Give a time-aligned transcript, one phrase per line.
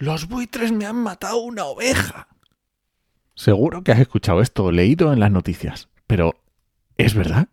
[0.00, 2.26] Los buitres me han matado una oveja.
[3.34, 6.36] Seguro que has escuchado esto o leído en las noticias, pero
[6.96, 7.48] ¿es verdad?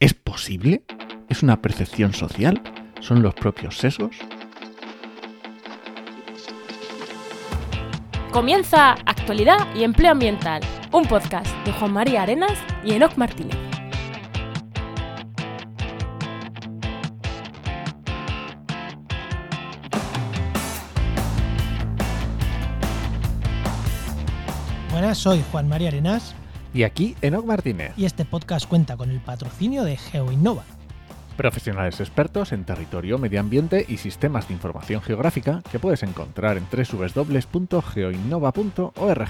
[0.00, 0.82] ¿Es posible?
[1.28, 2.60] ¿Es una percepción social?
[2.98, 4.16] ¿Son los propios sesos?
[8.32, 13.67] Comienza Actualidad y Empleo Ambiental, un podcast de Juan María Arenas y Enoc Martínez.
[25.14, 26.34] Soy Juan María Arenas
[26.74, 30.64] Y aquí Enoc Martínez, y este podcast cuenta con el patrocinio de GeoInnova.
[31.36, 36.66] profesionales expertos en territorio, medio ambiente y sistemas de información geográfica que puedes encontrar en
[36.70, 39.28] www.geoinnova.org.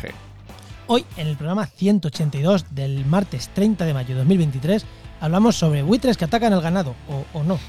[0.87, 4.87] Hoy, en el programa 182 del martes 30 de mayo de 2023,
[5.21, 7.59] hablamos sobre buitres que atacan al ganado, o, o no.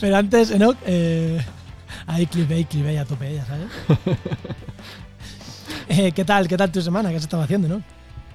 [0.00, 1.40] Pero antes, Enoch, eh,
[2.06, 3.68] ahí clipé, clipé a tope, ya sabes.
[5.92, 6.46] Eh, ¿Qué tal?
[6.48, 7.10] ¿Qué tal tu semana?
[7.10, 7.82] ¿Qué has estado haciendo, no?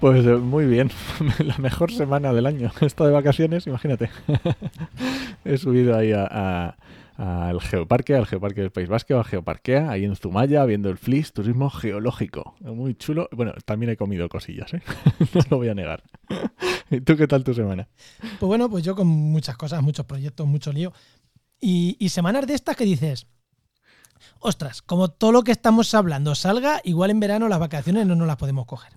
[0.02, 0.92] Pues eh, muy bien,
[1.39, 2.70] la mejor semana del año.
[2.81, 4.09] He estado de vacaciones, imagínate.
[5.45, 6.75] He subido ahí a- a-
[7.17, 11.31] al Geoparque, al Geoparque del País Vasco, a Geoparquea, ahí en Zumaya, viendo el FLIS,
[11.31, 12.56] turismo geológico.
[12.59, 13.30] Muy chulo.
[13.31, 14.81] Bueno, también he comido cosillas, ¿eh?
[15.34, 16.03] No lo voy a negar.
[16.92, 17.88] ¿Y tú qué tal tu semana?
[18.19, 20.92] Pues bueno, pues yo con muchas cosas, muchos proyectos, mucho lío.
[21.62, 23.28] Y, y semanas de estas que dices,
[24.40, 28.28] ostras, como todo lo que estamos hablando salga, igual en verano las vacaciones no nos
[28.28, 28.94] las podemos coger.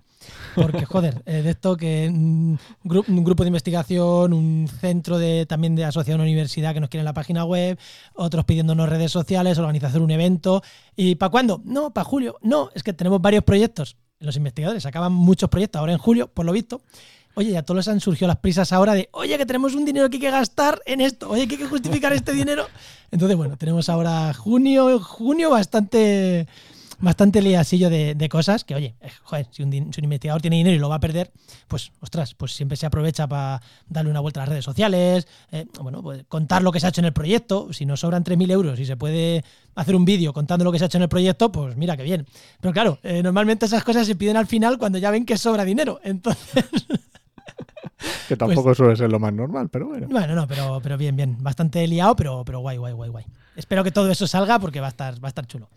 [0.55, 5.85] Porque, joder, eh, de esto que un grupo de investigación, un centro de también de
[5.85, 7.77] asociación a universidad que nos quieren la página web,
[8.15, 10.61] otros pidiéndonos redes sociales, organizar un evento.
[10.95, 11.61] ¿Y para cuándo?
[11.63, 12.37] No, para julio.
[12.41, 13.97] No, es que tenemos varios proyectos.
[14.19, 16.81] Los investigadores acaban muchos proyectos ahora en julio, por lo visto.
[17.35, 20.09] Oye, ya todos les han surgido las prisas ahora de, oye, que tenemos un dinero
[20.09, 22.67] que hay que gastar en esto, oye, que hay que justificar este dinero.
[23.11, 26.47] Entonces, bueno, tenemos ahora junio, junio bastante,
[26.99, 30.41] bastante liasillo de, de cosas que, oye, eh, joder, si un, din- si un investigador
[30.41, 31.31] tiene dinero y lo va a perder,
[31.69, 35.65] pues, ostras, pues siempre se aprovecha para darle una vuelta a las redes sociales, eh,
[35.81, 37.71] bueno, pues contar lo que se ha hecho en el proyecto.
[37.71, 40.83] Si nos sobran 3.000 euros y se puede hacer un vídeo contando lo que se
[40.85, 42.27] ha hecho en el proyecto, pues mira qué bien.
[42.59, 45.63] Pero claro, eh, normalmente esas cosas se piden al final cuando ya ven que sobra
[45.63, 46.01] dinero.
[46.03, 46.65] Entonces,
[48.27, 50.07] Que tampoco suele ser lo más normal, pero bueno.
[50.09, 51.37] Bueno, no, pero, pero bien, bien.
[51.39, 53.25] Bastante liado, pero, pero guay, guay, guay, guay.
[53.55, 55.69] Espero que todo eso salga porque va a estar, va a estar chulo.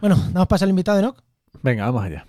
[0.00, 1.22] Bueno, damos paso al invitado de Enoch.
[1.62, 2.26] Venga, vamos allá.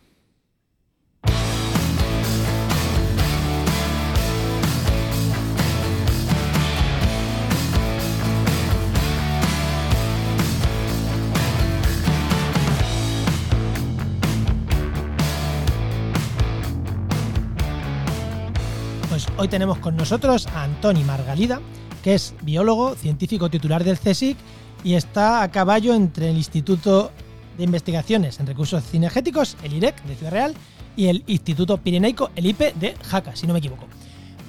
[19.37, 21.59] Hoy tenemos con nosotros a Antoni Margalida,
[22.03, 24.37] que es biólogo, científico titular del CSIC
[24.83, 27.11] y está a caballo entre el Instituto
[27.57, 30.55] de Investigaciones en Recursos Cinegéticos, el IREC, de Ciudad Real,
[30.95, 33.87] y el Instituto Pirenaico, el IPE, de Jaca, si no me equivoco.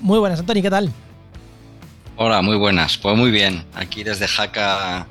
[0.01, 0.91] Muy buenas, Antoni, ¿qué tal?
[2.17, 2.99] Hola, muy buenas.
[2.99, 3.65] Pues muy bien.
[3.75, 5.07] Aquí desde Jaca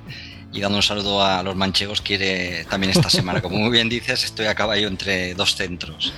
[0.52, 3.42] y dando un saludo a los manchegos quiere también esta semana.
[3.42, 6.14] Como muy bien dices, estoy a caballo entre dos centros.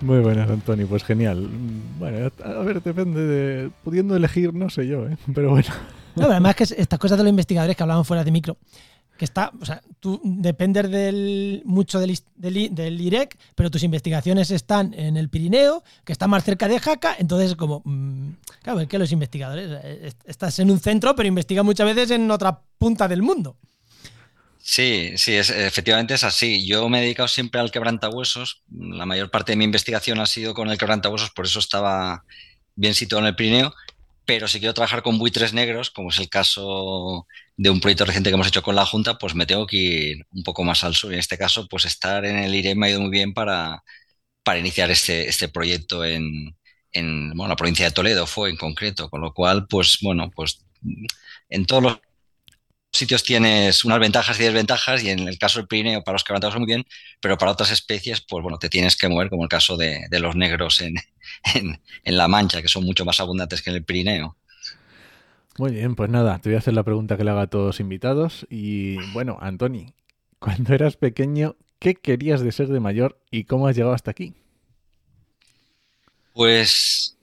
[0.00, 0.86] Muy buenas, Antonio.
[0.86, 1.48] Pues genial.
[1.98, 3.70] Bueno, a ver, depende de...
[3.82, 5.16] Pudiendo elegir, no sé yo, ¿eh?
[5.34, 5.68] Pero bueno.
[6.14, 8.56] No, pero además que es- estas cosas de los investigadores que hablaban fuera de micro,
[9.16, 14.50] que está, o sea, tú dependes del, mucho del, del, del IREC, pero tus investigaciones
[14.52, 18.28] están en el Pirineo, que está más cerca de Jaca, entonces como, mm,
[18.62, 22.12] claro, es que los investigadores, eh, est- estás en un centro, pero investigas muchas veces
[22.12, 23.56] en otra punta del mundo.
[24.60, 26.66] Sí, sí, es, efectivamente es así.
[26.66, 28.62] Yo me he dedicado siempre al quebrantahuesos.
[28.70, 32.24] La mayor parte de mi investigación ha sido con el quebrantahuesos, por eso estaba
[32.74, 33.72] bien situado en el Pirineo.
[34.26, 37.26] Pero si quiero trabajar con buitres negros, como es el caso
[37.56, 40.26] de un proyecto reciente que hemos hecho con la Junta, pues me tengo que ir
[40.32, 41.12] un poco más al sur.
[41.12, 43.82] En este caso, pues estar en el IRE me ha ido muy bien para,
[44.44, 46.56] para iniciar este, este proyecto en,
[46.92, 49.10] en bueno, la provincia de Toledo, fue en concreto.
[49.10, 50.64] Con lo cual, pues bueno, pues
[51.48, 51.98] en todos los
[52.92, 56.56] sitios tienes unas ventajas y desventajas y en el caso del Pirineo para los quebrantados
[56.56, 56.84] muy bien,
[57.20, 60.20] pero para otras especies, pues bueno, te tienes que mover, como el caso de, de
[60.20, 60.94] los negros en,
[61.54, 64.36] en, en, La Mancha, que son mucho más abundantes que en el Pirineo.
[65.58, 67.66] Muy bien, pues nada, te voy a hacer la pregunta que le haga a todos
[67.66, 68.46] los invitados.
[68.48, 69.92] Y bueno, Antoni,
[70.38, 74.34] cuando eras pequeño, ¿qué querías de ser de mayor y cómo has llegado hasta aquí?
[76.32, 77.18] Pues,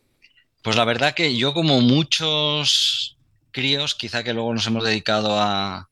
[0.62, 3.15] pues la verdad que yo como muchos
[3.56, 5.90] críos, quizá que luego nos hemos dedicado a,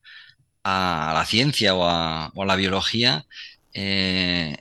[0.65, 3.25] la ciencia o a, la biología,
[3.74, 4.57] eh,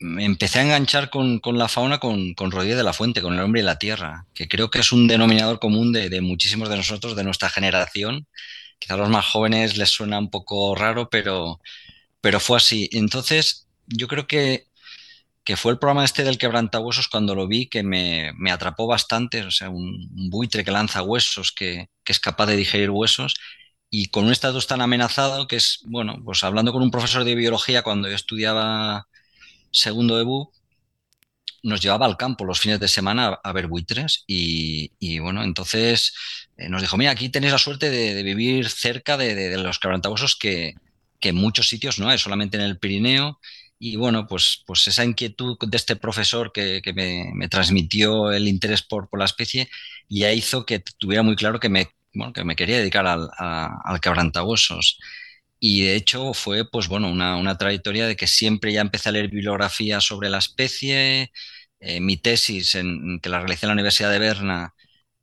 [0.00, 3.40] me empecé a enganchar con, la fauna con, con, Rodríguez de la Fuente, con el
[3.40, 7.16] hombre y la tierra, que creo que es un denominador común de, muchísimos de nosotros,
[7.16, 8.26] de nuestra generación,
[8.78, 11.60] quizá a los más jóvenes les suena un poco raro, pero
[12.40, 12.88] fue así.
[12.92, 14.68] Entonces, yo creo que,
[15.44, 19.42] que fue el programa este del quebrantahuesos cuando lo vi que me, me atrapó bastante,
[19.42, 23.34] o sea, un, buitre que lanza huesos, que, que, es capaz de digerir huesos
[23.90, 27.34] y con un estatus tan amenazado que es, bueno, pues hablando con un profesor de
[27.34, 29.08] biología cuando yo estudiaba
[29.72, 30.52] segundo de BU,
[31.62, 36.14] nos llevaba al campo los fines de semana a, ver buitres y, y, bueno, entonces
[36.56, 39.78] eh, nos dijo, mira, aquí tenéis la suerte de, de vivir cerca de, de, los
[39.78, 40.74] quebrantahuesos que,
[41.20, 43.38] que en muchos sitios no hay, solamente en el Pirineo
[43.84, 48.82] y bueno, pues, pues esa inquietud de este profesor que, que me, transmitió el interés
[48.82, 49.68] por, por, la especie
[50.08, 54.00] ya hizo que tuviera muy claro que me, bueno, que me quería dedicar al, al
[54.00, 55.00] quebrantahuesos.
[55.58, 59.12] Y de hecho fue pues bueno, una, una, trayectoria de que siempre ya empecé a
[59.12, 61.32] leer bibliografía sobre la especie.
[61.80, 62.72] Eh, mi tesis,
[63.22, 64.74] que la realicé en la Universidad de Berna,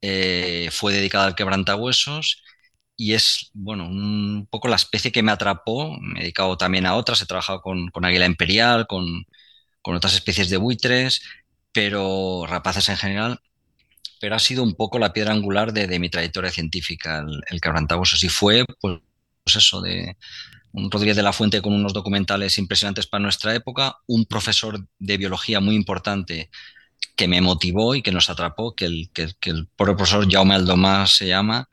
[0.02, 2.44] eh, fue dedicada al quebrantahuesos
[3.00, 5.98] y es, bueno, un poco la especie que me atrapó.
[6.02, 9.26] Me he dedicado también a otras, he trabajado con, con águila imperial, con,
[9.82, 11.22] con, otras especies de buitres,
[11.72, 13.40] pero rapaces en general.
[14.20, 17.62] Pero ha sido un poco la piedra angular de, de mi trayectoria científica, el, el
[17.62, 18.22] quebrantahuesos.
[18.26, 19.00] Y fue, pues,
[19.46, 20.18] pues eso, de
[20.74, 25.18] un Rodríguez de la Fuente con unos documentales impresionantes para nuestra época, un profesor de
[25.18, 26.50] biología muy importante
[27.16, 31.28] que me motivó y que nos atrapó, que el, que el profesor Jaume Aldomás se
[31.28, 31.70] llama,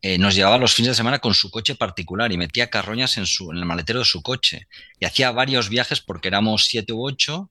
[0.00, 3.26] eh, nos llevaba los fines de semana con su coche particular y metía carroñas en,
[3.26, 4.68] su, en el maletero de su coche.
[5.00, 7.50] Y hacía varios viajes porque éramos siete u ocho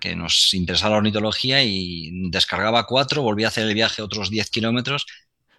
[0.00, 4.50] que nos interesaba la ornitología y descargaba cuatro, volvía a hacer el viaje otros diez
[4.50, 5.06] kilómetros,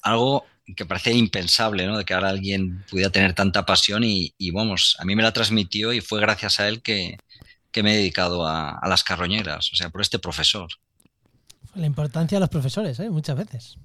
[0.04, 0.46] algo
[0.76, 1.98] que parecía impensable, ¿no?
[1.98, 5.34] De que ahora alguien pudiera tener tanta pasión y, y, vamos, a mí me la
[5.34, 7.18] transmitió y fue gracias a él que,
[7.72, 10.70] que me he dedicado a, a, las carroñeras, o sea, por este profesor.
[11.74, 13.10] La importancia de los profesores, ¿eh?
[13.10, 13.78] Muchas veces.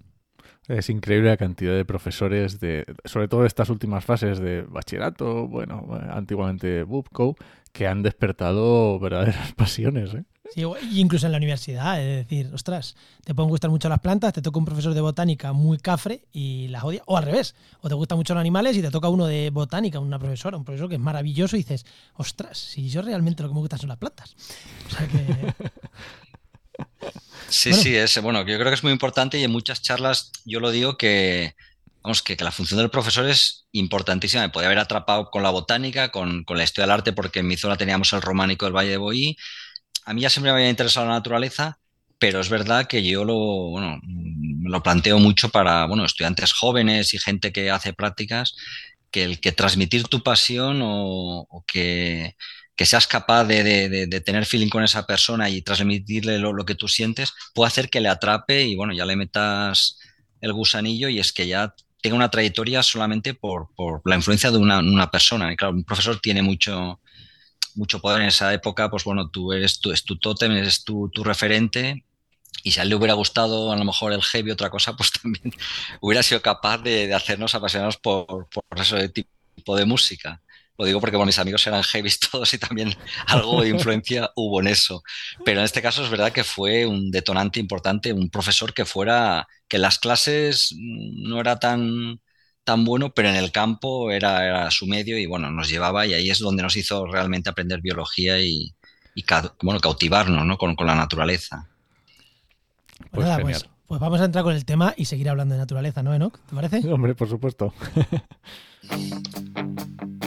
[0.70, 5.84] Es increíble la cantidad de profesores, de, sobre todo estas últimas fases de bachillerato, bueno,
[6.10, 7.34] antiguamente BUPCO,
[7.72, 10.14] que han despertado verdaderas pasiones.
[10.14, 10.22] ¿eh?
[10.54, 10.62] Sí,
[10.92, 12.94] incluso en la universidad, es decir, ostras,
[13.24, 16.68] te pueden gustar mucho las plantas, te toca un profesor de botánica muy cafre y
[16.68, 19.26] las odia, o al revés, o te gustan mucho los animales y te toca uno
[19.26, 21.84] de botánica, una profesora, un profesor que es maravilloso y dices,
[22.14, 24.36] ostras, si yo realmente lo que me gustan son las plantas.
[24.86, 25.52] O sea que...
[27.48, 27.82] Sí, bueno.
[27.82, 30.70] sí, es bueno, yo creo que es muy importante y en muchas charlas yo lo
[30.70, 31.54] digo que,
[32.02, 34.42] vamos, que, que la función del profesor es importantísima.
[34.42, 37.48] Me podía haber atrapado con la botánica, con, con, la historia del arte, porque en
[37.48, 39.36] mi zona teníamos el románico del Valle de Boí.
[40.04, 41.78] A mí ya siempre me había interesado la naturaleza,
[42.18, 43.34] pero es verdad que yo lo,
[43.70, 44.00] bueno,
[44.62, 48.54] lo planteo mucho para bueno, estudiantes jóvenes y gente que hace prácticas,
[49.10, 52.36] que el que transmitir tu pasión o, o que
[52.80, 56.64] que seas capaz de, de, de, tener feeling con esa persona y transmitirle lo, lo,
[56.64, 59.98] que tú sientes, puede hacer que le atrape y bueno, ya le metas
[60.40, 64.56] el gusanillo y es que ya tenga una trayectoria solamente por, por la influencia de
[64.56, 65.52] una, una, persona.
[65.52, 67.00] Y claro, un profesor tiene mucho,
[67.74, 71.10] mucho poder en esa época, pues bueno, tú eres tu, es tu tótem, eres tu,
[71.10, 72.06] tu referente
[72.62, 75.12] y si a él le hubiera gustado a lo mejor el heavy otra cosa, pues
[75.12, 75.52] también
[76.00, 80.40] hubiera sido capaz de, hacernos apasionados por, por ese tipo de música.
[80.80, 82.94] Lo digo porque bueno, mis amigos eran heavy todos y también
[83.26, 85.02] algo de influencia hubo en eso.
[85.44, 89.46] Pero en este caso es verdad que fue un detonante importante, un profesor que fuera,
[89.68, 92.22] que las clases no era tan,
[92.64, 96.14] tan bueno, pero en el campo era, era, su medio y bueno, nos llevaba y
[96.14, 98.74] ahí es donde nos hizo realmente aprender biología y,
[99.14, 99.24] y
[99.60, 100.56] bueno, cautivarnos ¿no?
[100.56, 101.68] con, con, la naturaleza.
[103.10, 106.02] Pues, nada, pues, pues, vamos a entrar con el tema y seguir hablando de naturaleza,
[106.02, 106.38] ¿no, Enoch?
[106.48, 106.90] ¿Te parece?
[106.90, 107.74] Hombre, por supuesto.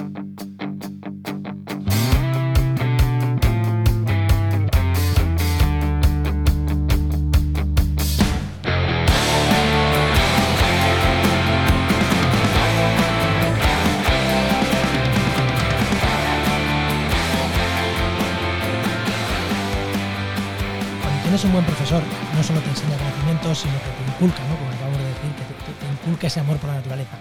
[21.46, 22.02] un buen profesor,
[22.36, 24.56] no solo te enseña conocimientos, sino que te inculca, ¿no?
[24.56, 27.18] como acabamos de decir, que te, inculca ese amor por la naturaleza.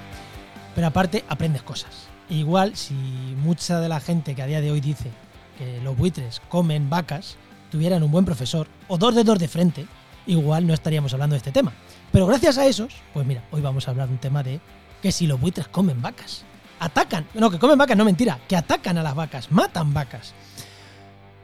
[0.74, 2.08] Pero aparte, aprendes cosas.
[2.28, 5.10] Igual, si mucha de la gente que a día de hoy dice
[5.58, 7.36] que los buitres comen vacas,
[7.70, 9.86] tuvieran un buen profesor, o dos dedos de frente,
[10.26, 11.72] igual no estaríamos hablando de este tema.
[12.12, 14.60] Pero gracias a esos, pues mira, hoy vamos a hablar de un tema de
[15.02, 16.44] que si los buitres comen vacas.
[16.78, 20.34] Atacan, no, que comen vacas, no mentira, que atacan a las vacas, matan vacas.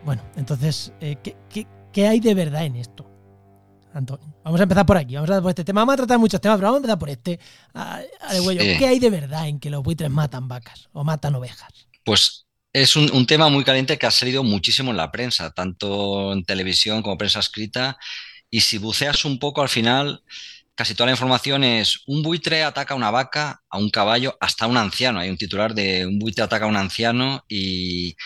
[0.05, 3.07] Bueno, entonces, eh, ¿qué, qué, ¿Qué hay de verdad en esto?
[3.95, 5.81] Antonio, vamos a empezar por aquí, vamos a empezar por este tema.
[5.81, 7.41] Vamos a tratar muchos temas, pero vamos a empezar por este.
[7.75, 8.61] A, a de huello.
[8.61, 8.77] Sí.
[8.79, 11.89] ¿Qué hay de verdad en que los buitres matan vacas o matan ovejas?
[12.05, 16.33] Pues es un, un, tema muy caliente que ha salido muchísimo en la prensa, tanto
[16.33, 17.99] en televisión como prensa escrita.
[18.51, 20.23] Y si buceas un poco al final,
[20.75, 24.67] casi toda la información es un buitre ataca a una vaca, a un caballo, hasta
[24.67, 25.19] a un anciano.
[25.19, 28.17] Hay un titular de un buitre ataca a un anciano y,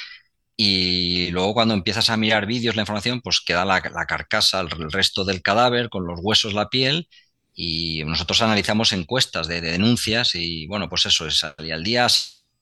[0.56, 5.25] y luego cuando empiezas a mirar vídeos, la información, pues queda la, carcasa, el, resto
[5.25, 7.09] del cadáver, con los huesos, la piel,
[7.54, 12.06] y nosotros analizamos encuestas de, denuncias y bueno, pues eso, es, al día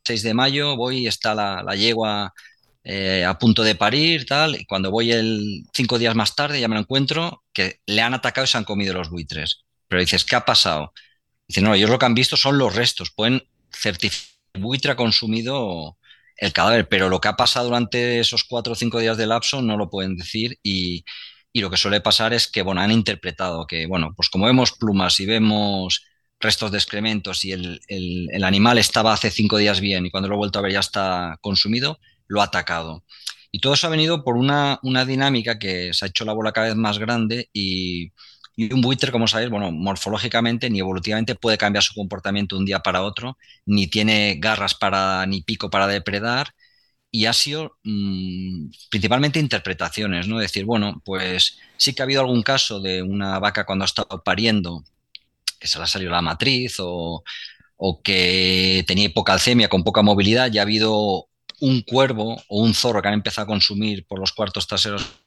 [0.04, 2.32] 6 de mayo voy, está la, yegua
[2.84, 6.68] eh, a punto de parir, tal, y cuando voy el cinco días más tarde ya
[6.68, 9.64] me lo encuentro que le han atacado y se han comido los buitres.
[9.88, 10.92] Pero dices, ¿qué ha pasado?
[11.48, 13.42] Dice, no, ellos lo que han visto son los restos, pueden
[13.72, 15.96] certificar buitre ha consumido
[16.40, 19.62] el cadáver, pero lo que ha pasado durante esos cuatro o cinco días de lapso
[19.62, 21.04] no lo pueden decir y,
[21.54, 25.18] lo que suele pasar es que, bueno, han interpretado que, bueno, pues como vemos plumas
[25.20, 26.06] y vemos
[26.40, 27.80] restos de excrementos y el,
[28.44, 31.38] animal estaba hace cinco días bien y cuando lo he vuelto a ver ya está
[31.42, 33.04] consumido, lo ha atacado.
[33.50, 36.68] Y todo eso ha venido por una dinámica que se ha hecho la bola cada
[36.68, 38.12] vez más grande y,
[38.60, 42.80] y un buitre, como sabéis, bueno, morfológicamente ni evolutivamente puede cambiar su comportamiento un día
[42.80, 46.48] para otro, ni tiene garras para, ni pico para depredar,
[47.10, 50.38] y ha sido mm, principalmente interpretaciones, ¿no?
[50.38, 54.22] Decir, bueno, pues sí que ha habido algún caso de una vaca cuando ha estado
[54.22, 54.84] pariendo,
[55.58, 57.24] que se le ha salido la matriz, o,
[57.76, 61.28] o que tenía hipocalcemia con poca movilidad, ya ha habido
[61.60, 65.19] un cuervo o un zorro que han empezado a consumir por los cuartos traseros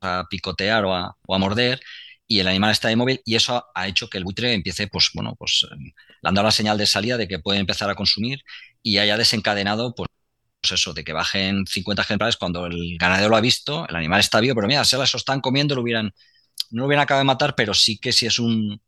[0.00, 1.80] a picotear o a, morder
[2.26, 5.34] y el animal está inmóvil y eso ha hecho que el buitre empiece, pues bueno,
[5.38, 8.40] pues le han dado la señal de salida de que puede empezar a consumir
[8.82, 10.08] y haya desencadenado, pues,
[10.60, 14.20] pues eso, de que bajen 50 ejemplares cuando el ganadero lo ha visto, el animal
[14.20, 16.12] está vivo, pero mira, se lo están comiendo, lo hubieran,
[16.70, 18.80] no lo hubieran acabado de matar, pero sí que si es un,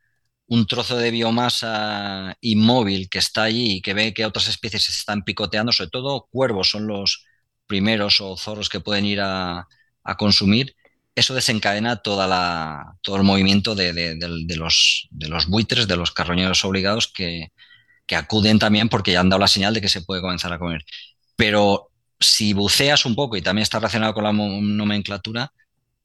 [0.69, 5.23] trozo de biomasa inmóvil que está allí y que ve que otras especies se están
[5.25, 7.25] picoteando, sobre todo cuervos son los
[7.67, 9.67] primeros o zorros que pueden ir a
[10.19, 10.75] consumir,
[11.14, 14.17] eso desencadena toda la, todo el movimiento de,
[14.57, 17.52] los, de los buitres, de los carroñeros obligados que,
[18.12, 20.85] acuden también porque ya han dado la señal de que se puede comenzar a comer.
[21.37, 25.52] Pero si buceas un poco y también está relacionado con la nomenclatura,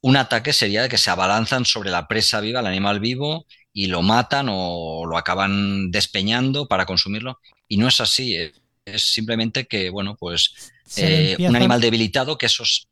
[0.01, 3.87] un ataque sería de que se abalanzan sobre la presa viva, el animal vivo, y
[3.87, 7.39] lo matan o lo acaban despeñando para consumirlo.
[7.67, 8.37] Y no es así,
[8.85, 12.87] es simplemente que, bueno, pues eh, un animal debilitado, que esos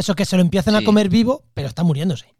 [0.00, 2.34] eso que se lo empiezan a comer vivo, pero está muriéndose.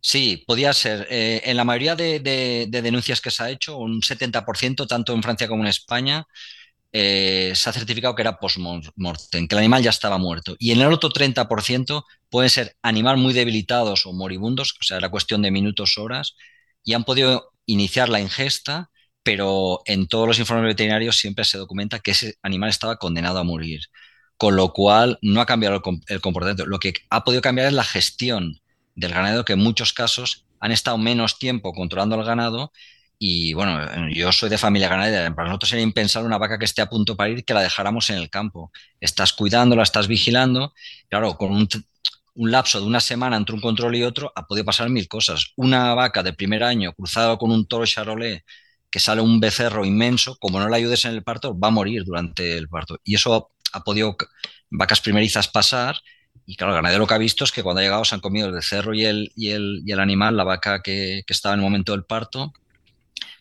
[0.00, 1.06] Sí, podía ser.
[1.10, 5.48] Eh, en la mayoría de, denuncias que se ha hecho, un 70%, tanto en Francia
[5.48, 6.26] como en España,
[6.92, 10.56] eh, se ha certificado que era post-mortem, que el animal ya estaba muerto.
[10.58, 15.08] Y en el otro 30% pueden ser animales muy debilitados o moribundos, o sea, era
[15.10, 16.36] cuestión de minutos, horas,
[16.84, 18.90] y han podido iniciar la ingesta,
[19.22, 23.44] pero en todos los informes veterinarios siempre se documenta que ese animal estaba condenado a
[23.44, 23.80] morir
[24.36, 26.66] con lo cual no ha cambiado el, comportamiento.
[26.66, 28.60] Lo que ha podido cambiar es la gestión
[28.94, 32.72] del ganado, que en muchos casos han estado menos tiempo controlando el ganado.
[33.18, 35.34] Y bueno, yo soy de familia ganadera.
[35.34, 38.10] Para nosotros sería impensable una vaca que esté a punto de parir que la dejáramos
[38.10, 38.72] en el campo.
[39.00, 40.74] Estás cuidándola, estás vigilando.
[41.08, 41.68] Claro, con un,
[42.34, 45.52] un lapso de una semana entre un control y otro ha podido pasar mil cosas.
[45.56, 48.42] Una vaca de primer año cruzada con un toro charolais
[48.90, 52.04] que sale un becerro inmenso, como no la ayudes en el parto, va a morir
[52.04, 53.00] durante el parto.
[53.02, 54.16] Y eso ha podido
[54.70, 55.96] vacas primerizas pasar.
[56.46, 58.20] Y claro, el ganadero lo que ha visto es que cuando ha llegado se han
[58.20, 61.60] comido el becerro y el, y el, y el animal, la vaca que, estaba en
[61.60, 62.52] el momento del parto,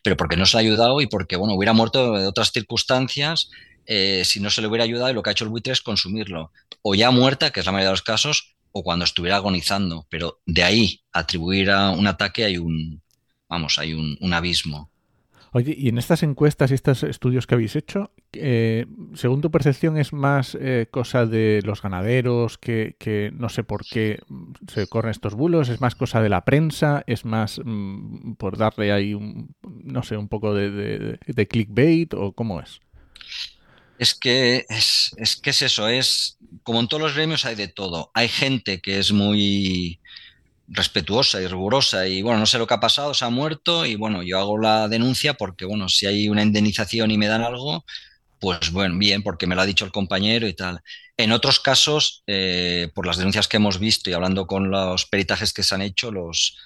[0.03, 3.49] pero porque no se le ha ayudado y porque, bueno, hubiera muerto de otras circunstancias
[3.85, 5.81] eh, si no se le hubiera ayudado y lo que ha hecho el buitre es
[5.81, 6.51] consumirlo.
[6.81, 10.07] O ya muerta, que es la mayoría de los casos, o cuando estuviera agonizando.
[10.09, 13.01] Pero de ahí atribuir a un ataque hay un,
[13.49, 14.89] vamos, hay un abismo.
[15.53, 18.85] Oye, y en estas encuestas y estos estudios que habéis hecho, eh,
[19.15, 22.95] según tu percepción, ¿es más eh, cosa de los ganaderos que,
[23.33, 24.19] no sé por qué
[24.71, 25.69] se corren estos bulos?
[25.69, 27.03] ¿Es más cosa de la prensa?
[27.07, 32.31] ¿Es más mm, por darle ahí, un, no sé, un poco de, de, clickbait o
[32.31, 32.79] cómo es?
[33.99, 37.67] Es que es, es que es eso, es como en todos los gremios hay de
[37.67, 38.11] todo.
[38.13, 39.99] Hay gente que es muy
[40.67, 43.95] respetuosa y rigurosa y bueno, no sé lo que ha pasado, se ha muerto y
[43.95, 47.85] bueno, yo hago la denuncia porque bueno, si hay una indemnización y me dan algo,
[48.43, 50.81] pues bueno, bien, porque me lo ha dicho el compañero y tal.
[51.15, 55.53] En otros casos, eh, por las denuncias que hemos visto y hablando con los peritajes
[55.53, 56.57] que se han hecho, los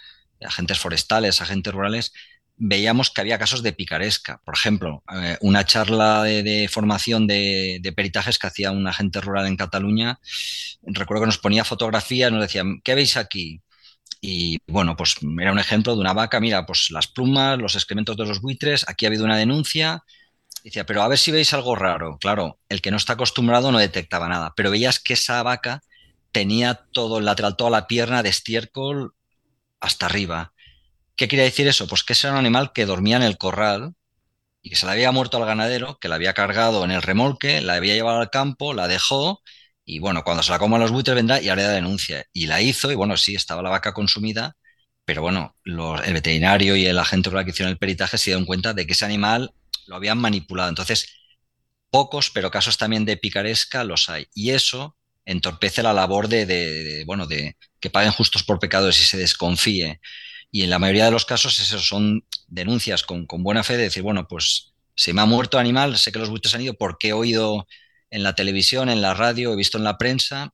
[0.42, 2.14] agentes forestales, agentes rurales,
[2.56, 4.42] veíamos que había casos de picaresca.
[4.44, 9.46] Por ejemplo, eh, una charla de, formación de, de, peritajes que hacía un agente rural
[9.46, 10.20] en Cataluña,
[10.82, 13.62] recuerdo que nos ponía fotografías, nos decía, ¿qué veis aquí?
[14.20, 18.18] Y bueno, pues era un ejemplo de una vaca, mira, pues las plumas, los excrementos
[18.18, 20.04] de los buitres, aquí ha habido una denuncia.
[20.68, 22.18] Decía, pero a ver si veis algo raro.
[22.20, 25.82] Claro, el que no está acostumbrado no detectaba nada, pero veías que esa vaca
[26.34, 29.14] tenía todo el lateral, toda la pierna de estiércol
[29.80, 30.52] hasta arriba.
[31.16, 31.88] ¿Qué quiere decir eso?
[31.88, 33.94] Pues que ese era un animal que dormía en el corral
[34.62, 37.62] y que se le había muerto al ganadero, que la había cargado en el remolque,
[37.62, 39.42] la había llevado al campo, la dejó
[39.86, 42.26] y bueno, cuando se la coman los buitres vendrá y haré la denuncia.
[42.34, 44.58] Y la hizo y bueno, sí, estaba la vaca consumida,
[45.06, 48.86] pero bueno, el veterinario y el agente que hicieron el peritaje se dieron cuenta de
[48.86, 49.54] que ese animal
[49.88, 50.70] lo habían manipulado.
[50.70, 51.08] Entonces,
[51.90, 54.28] pocos, pero casos también de picaresca los hay.
[54.34, 59.18] Y eso entorpece la labor de, bueno, de que paguen justos por pecados y se
[59.18, 60.00] desconfíe.
[60.52, 64.04] Y en la mayoría de los casos eso son denuncias con, buena fe de decir,
[64.04, 67.14] bueno, pues se me ha muerto animal, sé que los buitres han ido porque he
[67.14, 67.68] oído
[68.10, 70.54] en la televisión, en la radio, he visto en la prensa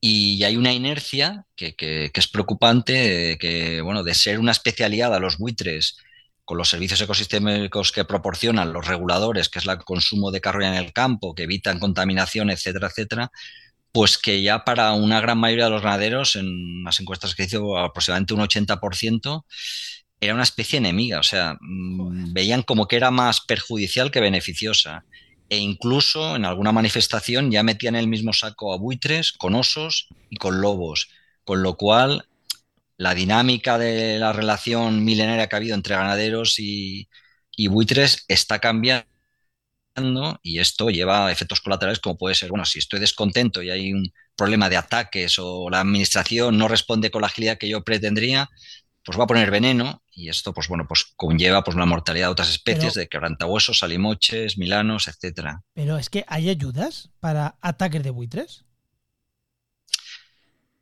[0.00, 5.18] y hay una inercia que, que, es preocupante, que bueno, de ser una especialidad a
[5.18, 5.96] los buitres
[6.44, 10.84] con los servicios ecosistémicos que proporcionan los reguladores, que es el consumo de carroña en
[10.84, 13.30] el campo, que evitan contaminación, etcétera, etcétera,
[13.92, 17.78] pues que ya para una gran mayoría de los ganaderos, en las encuestas que hizo
[17.78, 19.44] aproximadamente un 80%,
[20.20, 25.04] era una especie enemiga, o sea, mm, veían como que era más perjudicial que beneficiosa.
[25.48, 30.08] E incluso en alguna manifestación ya metían en el mismo saco a buitres, con osos
[30.30, 31.10] y con lobos,
[31.44, 32.26] con lo cual
[32.96, 37.08] la dinámica de la relación milenaria que ha habido entre ganaderos y,
[37.68, 39.06] buitres está cambiando
[40.42, 43.92] y esto lleva a efectos colaterales como puede ser, bueno, si estoy descontento y hay
[43.92, 48.50] un problema de ataques o la administración no responde con la agilidad que yo pretendría,
[49.04, 52.32] pues va a poner veneno y esto, pues bueno, pues conlleva pues una mortalidad de
[52.32, 55.62] otras especies, de quebrantahuesos, salimoches, milanos, etcétera.
[55.74, 58.64] Pero es que hay ayudas para ataques de buitres.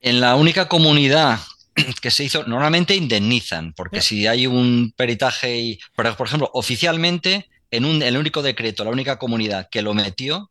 [0.01, 1.39] En la única comunidad
[2.01, 7.85] que se hizo, normalmente indemnizan, porque si hay un peritaje y, por ejemplo, oficialmente, en
[7.85, 10.51] un, el único decreto, la única comunidad que lo metió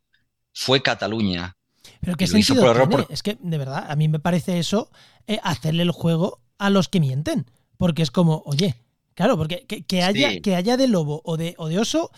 [0.52, 1.56] fue Cataluña.
[2.00, 3.06] Pero qué sentido tiene?
[3.08, 4.90] Es que, de verdad, a mí me parece eso
[5.26, 7.46] eh, hacerle el juego a los que mienten.
[7.76, 8.76] Porque es como, oye,
[9.14, 12.10] claro, porque que, haya, que haya de lobo o de, o de oso,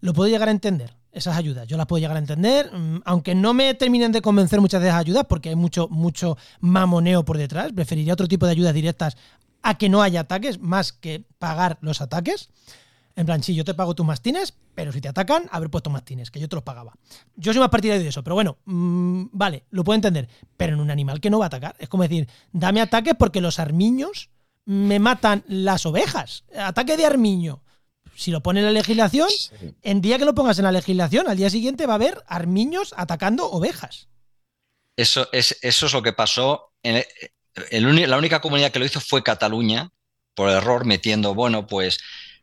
[0.00, 1.68] lo puedo llegar a entender esas ayudas.
[1.68, 4.88] Yo las puedo llegar a entender, mm, aunque no me terminen de convencer muchas de
[4.88, 7.72] esas ayudas porque hay mucho, mucho mamoneo por detrás.
[7.72, 9.16] Preferiría otro tipo de ayudas directas
[9.62, 12.48] a que no haya ataques más que pagar los ataques.
[13.14, 16.30] En plan, sí, yo te pago tus mastines, pero si te atacan, haber puesto mastines,
[16.30, 16.94] que yo te los pagaba.
[17.36, 20.28] Yo soy más partidario de eso, pero bueno, mm, vale, lo puedo entender.
[20.56, 23.42] Pero en un animal que no va a atacar, es como decir, dame ataques porque
[23.42, 24.30] los armiños
[24.64, 26.44] me matan las ovejas.
[26.56, 27.61] Ataque de armiño
[28.14, 29.28] si lo pone en la legislación,
[29.82, 32.94] en día que lo pongas en la legislación, al día siguiente va a haber armiños
[32.96, 34.08] atacando ovejas.
[34.96, 36.72] Eso es, eso es lo que pasó.
[36.82, 39.90] En la única comunidad que lo hizo fue Cataluña,
[40.34, 41.98] por error, metiendo, bueno, pues,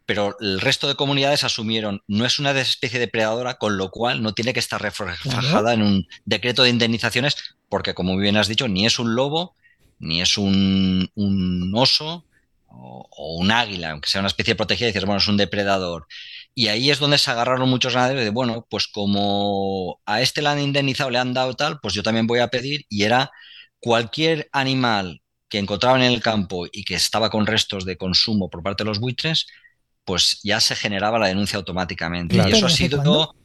[0.06, 4.34] pero el resto de comunidades asumieron, no es una especie depredadora, con lo cual no
[4.34, 7.36] tiene que estar reflejada en un decreto de indemnizaciones,
[7.70, 9.56] porque como bien has dicho, ni es un lobo,
[10.00, 12.26] ni es un, un oso,
[12.72, 16.08] o, un águila, aunque sea una especie protegida, y dices, bueno, es un depredador.
[16.56, 20.50] Y ahí es donde se agarraron muchos ganaderos de, bueno, pues como a este le
[20.50, 22.86] han indemnizado, le han dado tal, pues yo también voy a pedir.
[22.90, 23.32] Y era
[23.80, 28.62] cualquier animal que encontraban en el campo y que estaba con restos de consumo por
[28.62, 29.48] parte de los buitres,
[30.04, 32.36] pues ya se generaba la denuncia automáticamente.
[32.36, 33.36] Y eso ha sido...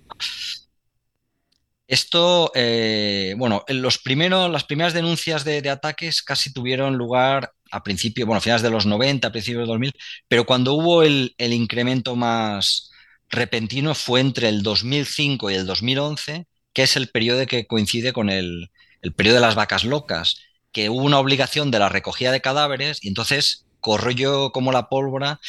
[1.86, 7.82] Esto, eh, bueno, los primeros, las primeras denuncias de, de, ataques casi tuvieron lugar a
[7.82, 9.92] principios, bueno, finales de los 90, a principios del 2000,
[10.28, 12.92] pero cuando hubo el, incremento más
[13.28, 18.30] repentino fue entre el 2005 y el 2011, que es el periodo que coincide con
[18.30, 18.70] el,
[19.16, 20.36] periodo de las vacas locas,
[20.70, 25.40] que hubo una obligación de la recogida de cadáveres y entonces corrió como la pólvora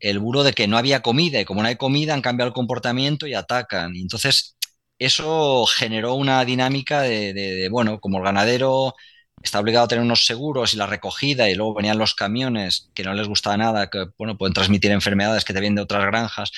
[0.00, 2.54] el buro de que no había comida y como no hay comida han cambiado el
[2.54, 3.96] comportamiento y atacan.
[3.96, 4.56] Y entonces
[4.98, 8.94] eso generó una dinámica de, bueno, como el ganadero
[9.42, 13.02] está obligado a tener unos seguros y la recogida y luego venían los camiones que
[13.02, 16.52] no les gustaba nada, que bueno, pueden transmitir enfermedades que te vienen de otras granjas.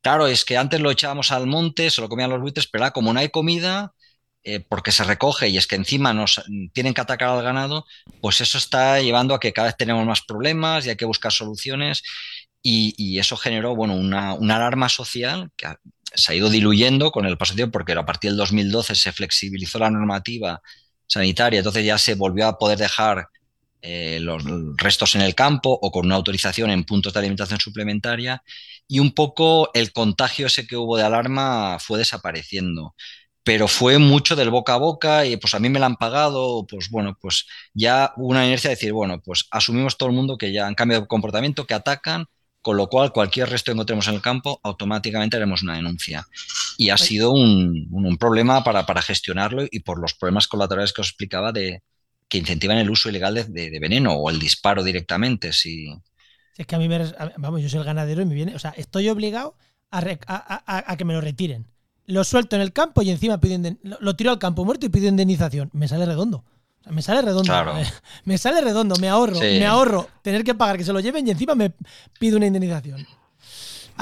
[0.00, 2.92] Claro, es que antes lo echábamos al monte, se lo comían los buitres, pero ahora
[2.92, 3.92] como no hay comida,
[4.44, 7.84] eh, porque se recoge y es que encima nos tienen que atacar al ganado,
[8.20, 11.32] pues eso está llevando a que cada vez tenemos más problemas y hay que buscar
[11.32, 12.02] soluciones
[12.62, 15.68] y, eso generó bueno, una, una, alarma social que
[16.14, 19.12] se ha ido diluyendo con el paso del tiempo porque a partir del 2012 se
[19.12, 20.60] flexibilizó la normativa
[21.08, 23.28] sanitaria, entonces ya se volvió a poder dejar
[23.80, 24.42] eh, los
[24.76, 28.42] restos en el campo o con una autorización en puntos de alimentación suplementaria
[28.88, 32.94] y un poco el contagio ese que hubo de alarma fue desapareciendo.
[33.44, 36.66] Pero fue mucho del boca a boca y pues a mí me la han pagado,
[36.66, 40.52] pues bueno, pues ya una inercia de decir, bueno, pues asumimos todo el mundo que
[40.52, 42.26] ya han cambiado de comportamiento, que atacan,
[42.60, 46.26] con lo cual cualquier resto que encontremos en el campo, automáticamente haremos una denuncia.
[46.80, 51.50] Y ha sido un, problema para, gestionarlo y por los problemas colaterales que os explicaba
[51.50, 51.82] de
[52.28, 55.52] que incentivan el uso ilegal de, veneno o el disparo directamente.
[55.52, 55.92] Si...
[56.56, 57.00] Es que a mí, me,
[57.36, 59.56] vamos, yo soy el ganadero y me viene, o sea, estoy obligado
[59.90, 59.98] a,
[60.92, 61.66] a, que me lo retiren.
[62.06, 65.08] Lo suelto en el campo y encima pido lo, tiro al campo muerto y pido
[65.08, 65.70] indemnización.
[65.72, 66.44] Me sale redondo.
[66.88, 67.52] me sale redondo.
[68.24, 71.30] Me sale redondo, me ahorro, me ahorro tener que pagar que se lo lleven y
[71.32, 71.72] encima me
[72.20, 73.04] pido una indemnización.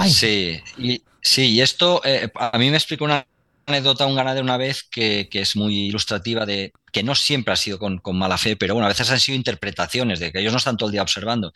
[0.08, 3.26] Sí, y, sí, y esto eh, a mí me explica una
[3.66, 7.78] anécdota un ganadero una vez que, es muy ilustrativa de que no siempre ha sido
[7.78, 10.76] con, mala fe, pero bueno, a veces han sido interpretaciones de que ellos no están
[10.76, 11.52] todo el día observando.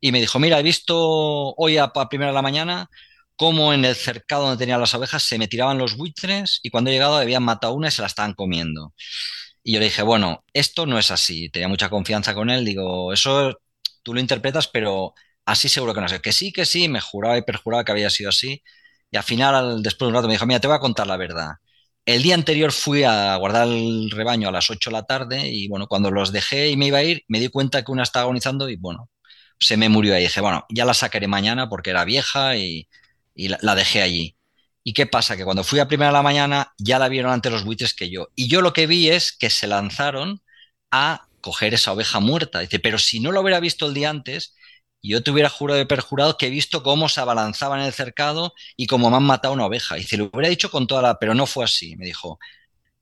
[0.00, 0.96] Y me dijo, mira, he visto
[1.56, 2.90] hoy a, primera de la mañana
[3.36, 6.90] cómo en el cercado donde tenían las ovejas se me tiraban los buitres y cuando
[6.90, 8.94] he llegado habían matado una y se la estaban comiendo.
[9.62, 11.50] Y yo le dije, bueno, esto no es así.
[11.50, 12.64] Tenía mucha confianza con él.
[12.64, 13.58] Digo, eso
[14.02, 15.14] tú lo interpretas, pero
[15.46, 16.20] así seguro que no sé.
[16.20, 18.62] Que sí, que sí, me juraba y perjuraba que había sido así.
[19.10, 21.16] Y al final, después de un rato, me dijo, mira, te voy a contar la
[21.16, 21.52] verdad.
[22.06, 25.68] El día anterior fui a guardar el rebaño a las 8 de la tarde y
[25.68, 28.24] bueno, cuando los dejé y me iba a ir, me di cuenta que una estaba
[28.24, 29.08] agonizando y bueno,
[29.58, 30.24] se me murió ahí.
[30.24, 32.88] Dije, bueno, ya la sacaré mañana porque era vieja y,
[33.36, 34.36] la, dejé allí.
[34.82, 35.36] ¿Y qué pasa?
[35.36, 38.10] Que cuando fui a primera de la mañana ya la vieron ante los buitres que
[38.10, 38.28] yo.
[38.34, 40.42] Y yo lo que vi es que se lanzaron
[40.90, 42.60] a coger esa oveja muerta.
[42.60, 44.54] Dice, pero si no lo hubiera visto el día antes,
[45.10, 48.54] yo te hubiera jurado de perjurado que he visto cómo se abalanzaban en el cercado
[48.76, 49.98] y cómo me han matado una oveja.
[49.98, 51.18] Y se lo hubiera dicho con toda la...
[51.18, 51.96] Pero no fue así.
[51.96, 52.38] Me dijo,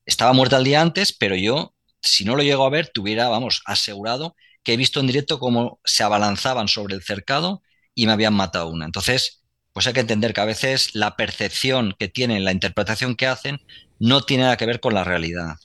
[0.06, 3.28] estaba muerta el día antes, pero yo, si no lo llego a ver, te hubiera,
[3.28, 7.62] vamos, asegurado que he visto en directo cómo se abalanzaban sobre el cercado
[7.94, 8.86] y me habían matado una.
[8.86, 13.26] Entonces, pues hay que entender que a veces la percepción que tienen, la interpretación que
[13.26, 13.60] hacen,
[13.98, 15.56] no tiene nada que ver con la realidad.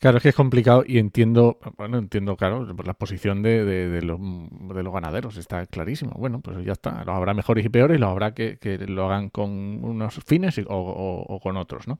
[0.00, 4.18] Claro, es que es complicado y entiendo, bueno, entiendo, claro, la posición de, de, los,
[4.18, 6.12] de, los, ganaderos, está clarísimo.
[6.16, 9.28] Bueno, pues ya está, los habrá mejores y peores, los habrá que, que lo hagan
[9.28, 9.50] con
[9.84, 11.98] unos fines o, con otros, ¿no?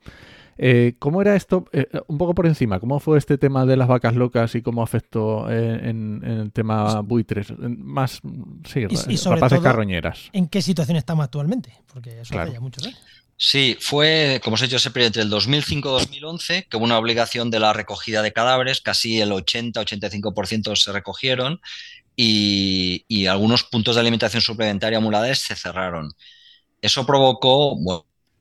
[0.56, 3.86] Eh, ¿Cómo era esto, eh, un poco por encima, cómo fue este tema de las
[3.86, 7.52] vacas locas y cómo afectó en, el tema buitres?
[7.58, 8.22] Más,
[8.64, 10.30] sí, y, sobre carroñeras.
[10.32, 11.74] ¿En qué situación estamos actualmente?
[11.92, 12.98] Porque eso hace ya muchos años.
[13.42, 16.84] Sí, fue, como os he dicho, ese periodo entre el 2005 y 2011, que hubo
[16.84, 21.58] una obligación de la recogida de cadáveres, casi el 80-85% se recogieron
[22.16, 26.12] y, algunos puntos de alimentación suplementaria mulades se cerraron.
[26.82, 27.76] Eso provocó,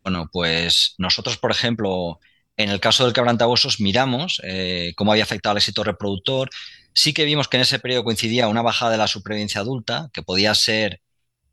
[0.03, 2.19] bueno, pues nosotros, por ejemplo,
[2.57, 6.49] en el caso del quebrantahuesos miramos eh, cómo había afectado al éxito reproductor.
[6.93, 10.23] Sí que vimos que en ese periodo coincidía una bajada de la supervivencia adulta, que
[10.23, 11.01] podía ser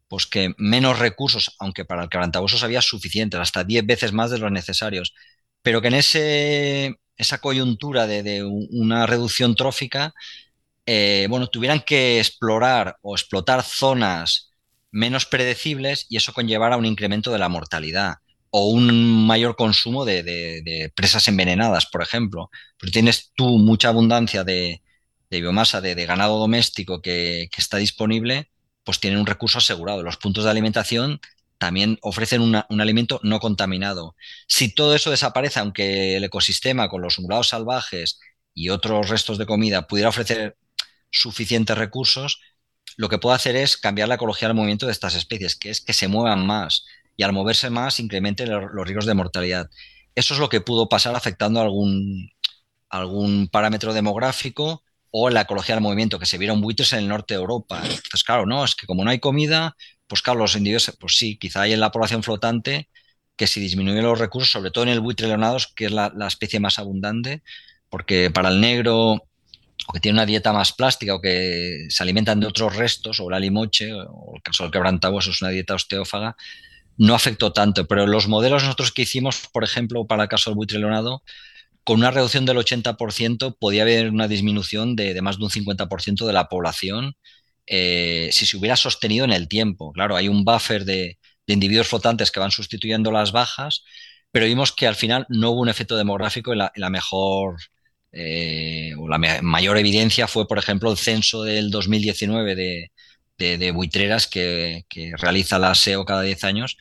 [0.09, 4.39] pues que menos recursos, aunque para el quebrantahuesos había suficientes, hasta 10 veces más de
[4.39, 5.15] los necesarios,
[5.63, 10.15] pero que en ese, esa coyuntura de, una reducción trófica,
[10.87, 14.53] eh, bueno, tuvieran que explorar o explotar zonas
[14.93, 18.17] menos predecibles y eso conllevara un incremento de la mortalidad
[18.51, 22.51] o un mayor consumo de, presas envenenadas, por ejemplo.
[22.79, 24.83] Pero tienes tú mucha abundancia de,
[25.31, 28.51] biomasa de, ganado doméstico que, que está disponible
[28.87, 30.05] pues tienen un recurso asegurado.
[30.05, 31.21] Los puntos de alimentación
[31.59, 34.15] también ofrecen un alimento no contaminado.
[34.47, 38.21] Si todo eso desaparece, aunque el ecosistema con los ungulados salvajes
[38.55, 40.57] y otros restos de comida pudiera ofrecer
[41.11, 42.41] suficientes recursos,
[42.97, 45.81] lo que puede hacer es cambiar la ecología del movimiento de estas especies, que es
[45.81, 46.85] que se muevan más
[47.17, 49.69] y al moverse más incrementen los riesgos de mortalidad.
[50.15, 52.31] Eso es lo que pudo pasar afectando algún,
[52.89, 54.85] algún parámetro demográfico
[55.19, 57.81] o la ecología del movimiento, que se vieron buitres en el norte de Europa.
[57.83, 59.75] Entonces, claro, no, es que como no hay comida,
[60.07, 62.91] pues claro, los individuos, pues sí, quizá hay en la población flotante
[63.35, 66.61] que si disminuyen los recursos, sobre todo en el buitre leonados, que es la, especie
[66.61, 67.43] más abundante,
[67.89, 69.13] porque para el negro,
[69.87, 73.31] o que tiene una dieta más plástica, o que se alimentan de otros restos, o
[73.31, 76.37] la limoche, o el caso del quebrantahuesos es una dieta osteófaga,
[76.99, 77.87] no afectó tanto.
[77.87, 81.23] Pero los modelos nosotros que hicimos, por ejemplo, para el caso del buitre leonado,
[81.87, 86.33] con una reducción del 80% podía haber una disminución de, más de un 50% de
[86.33, 87.15] la población
[87.69, 89.93] eh, si se hubiera sostenido en el tiempo.
[89.93, 93.85] Claro, hay un buffer de, individuos flotantes que van sustituyendo las bajas,
[94.33, 97.55] pero vimos que al final no hubo un efecto demográfico y la, mejor
[98.11, 102.91] eh, o la mayor evidencia fue, por ejemplo, el censo del 2019
[103.37, 106.79] de, buitreras que, que, realiza la SEO cada 10 años,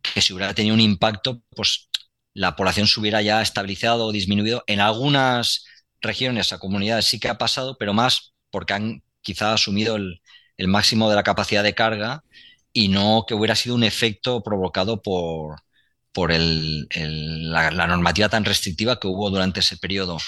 [0.00, 1.90] que si hubiera tenido un impacto, pues
[2.36, 4.62] la población se hubiera ya estabilizado o disminuido.
[4.66, 5.64] En algunas
[6.02, 10.20] regiones a comunidades sí que ha pasado, pero más porque han quizá asumido el,
[10.68, 12.22] máximo de la capacidad de carga
[12.74, 15.62] y no que hubiera sido un efecto provocado por,
[16.12, 20.18] por la, normativa tan restrictiva que hubo durante ese periodo.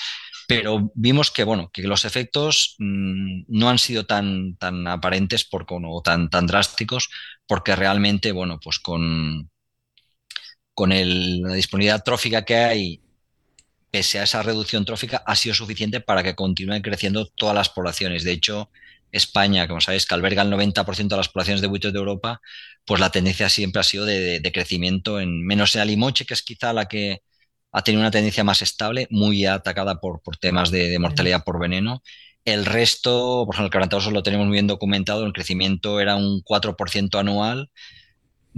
[0.47, 5.67] Pero vimos que, bueno, que los efectos mm, no han sido tan, tan aparentes por,
[5.69, 7.11] o tan, tan drásticos
[7.47, 9.51] porque realmente, bueno, pues con,
[10.79, 13.01] con la disponibilidad trófica que hay,
[13.91, 18.23] pese a esa reducción trófica, ha sido suficiente para que continúen creciendo todas las poblaciones.
[18.23, 18.71] De hecho,
[19.11, 22.41] España, como sabéis, que alberga el 90% de las poblaciones de buitres de Europa,
[22.85, 26.73] pues la tendencia siempre ha sido de, crecimiento, en menos en Alimoche, que es quizá
[26.73, 27.23] la que
[27.73, 32.05] ha tenido una tendencia más estable, muy atacada por, por temas de, mortalidad por veneno.
[32.45, 36.41] El resto, por ejemplo, el quebrantahuesos lo tenemos muy bien documentado, el crecimiento era un
[36.45, 37.69] 4% anual,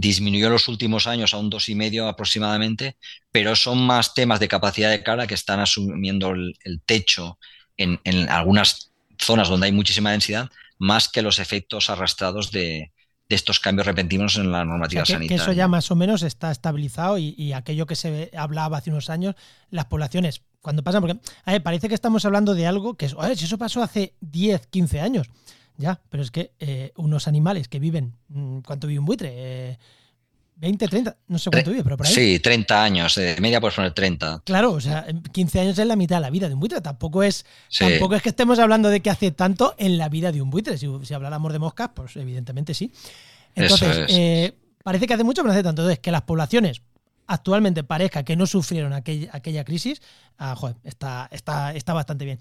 [0.01, 2.97] disminuyó en los últimos años a un 2,5 aproximadamente,
[3.31, 7.39] pero son más temas de capacidad de cara que están asumiendo el, techo
[7.77, 12.93] en, algunas zonas donde hay muchísima densidad, más que los efectos arrastrados de,
[13.29, 15.29] estos cambios repentinos en la normativa sanitaria.
[15.29, 19.11] Que eso ya más o menos está estabilizado y, aquello que se hablaba hace unos
[19.11, 19.37] años,
[19.71, 23.59] las poblaciones, cuando pasan, porque parece que estamos hablando de algo que es, si eso
[23.59, 25.29] pasó hace 10, 15 años,
[25.81, 29.33] ya, pero es que eh, unos animales que viven, mm, ¿cuánto vive un buitre?
[29.35, 29.79] Eh,
[30.57, 32.13] 20, 30, no sé cuánto vive, pero por ahí.
[32.13, 34.43] Sí, 30 años, de media puedes poner 30.
[34.45, 36.83] Claro, o sea, 15 años es la mitad de la vida de un buitre.
[36.83, 37.47] Tampoco es,
[37.79, 40.77] tampoco es que estemos hablando de que hace tanto en la vida de un buitre.
[40.77, 42.93] Si, si habláramos de moscas, pues evidentemente sí.
[43.55, 45.81] Entonces, eh, parece que hace mucho, pero no hace tanto.
[45.81, 46.83] Entonces, que las poblaciones
[47.27, 50.03] actualmente parezca que no sufrieron aquella, aquella crisis,
[50.37, 52.39] ah, joder, está, está, está bastante bien.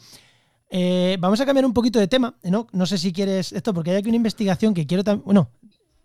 [0.69, 2.67] Eh, vamos a cambiar un poquito de tema, ¿no?
[2.71, 5.25] No sé si quieres esto, porque hay aquí una investigación que quiero también.
[5.25, 5.49] Bueno,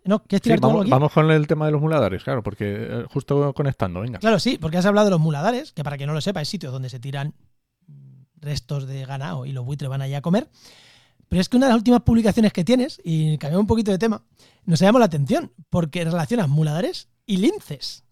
[0.05, 0.21] ¿No?
[0.23, 4.19] ¿Quieres vamos, con el tema de los muladares, claro, porque eh, justo conectando, venga.
[4.19, 6.47] Claro, sí, porque has hablado de los muladares, que para que no lo sepa, es
[6.47, 7.33] sitios donde se tiran
[8.35, 10.47] restos de ganado y los buitres van allá a comer.
[11.27, 13.97] Pero es que una de las últimas publicaciones que tienes, y cambiamos un poquito de
[13.97, 14.21] tema,
[14.65, 18.03] nos llamó la atención, porque relacionas muladares y linces.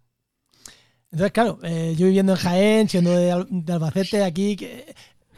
[1.11, 4.95] Entonces, claro, eh, yo viviendo en Jaén, siendo de, de Albacete, aquí, que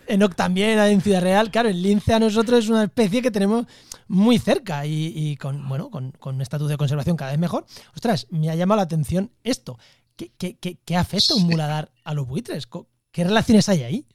[0.08, 1.52] Enoch también en Ciudad Real.
[1.52, 3.66] Claro, el lince a nosotros es una especie que tenemos
[4.08, 7.66] muy cerca y, con, bueno, con, con, un estatus de conservación cada vez mejor.
[7.96, 9.78] Ostras, me ha llamado la atención esto.
[10.16, 12.68] ¿Qué, qué, qué, afecta un muladar a los buitres?
[13.12, 14.06] ¿Qué relaciones hay ahí?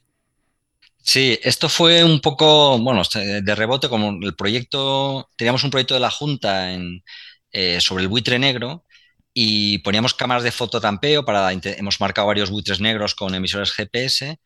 [1.03, 5.99] Sí, esto fue un poco, bueno, de rebote, como el proyecto, teníamos un proyecto de
[5.99, 7.03] la Junta en,
[7.51, 8.85] eh, sobre el buitre negro
[9.33, 14.39] y poníamos cámaras de fototampeo para, hemos marcado varios buitres negros con emisores GPS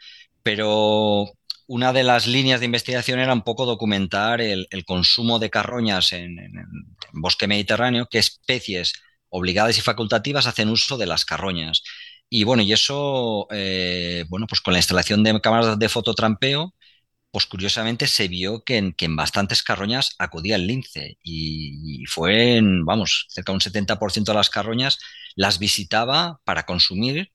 [0.45, 1.25] pero
[1.65, 6.37] una de las líneas de investigación era un poco documentar el, consumo de carroñas en,
[7.13, 8.93] bosque mediterráneo, qué especies
[9.29, 11.81] obligadas y facultativas hacen uso de las carroñas.
[12.29, 16.75] Y bueno, y eso, eh, bueno, pues con la instalación de cámaras de fototrampeo,
[17.31, 22.57] pues curiosamente se vio que en, que en bastantes carroñas acudía el lince y, fue
[22.57, 24.99] en, vamos, cerca de un 70% de las carroñas
[25.35, 27.31] las visitaba para consumir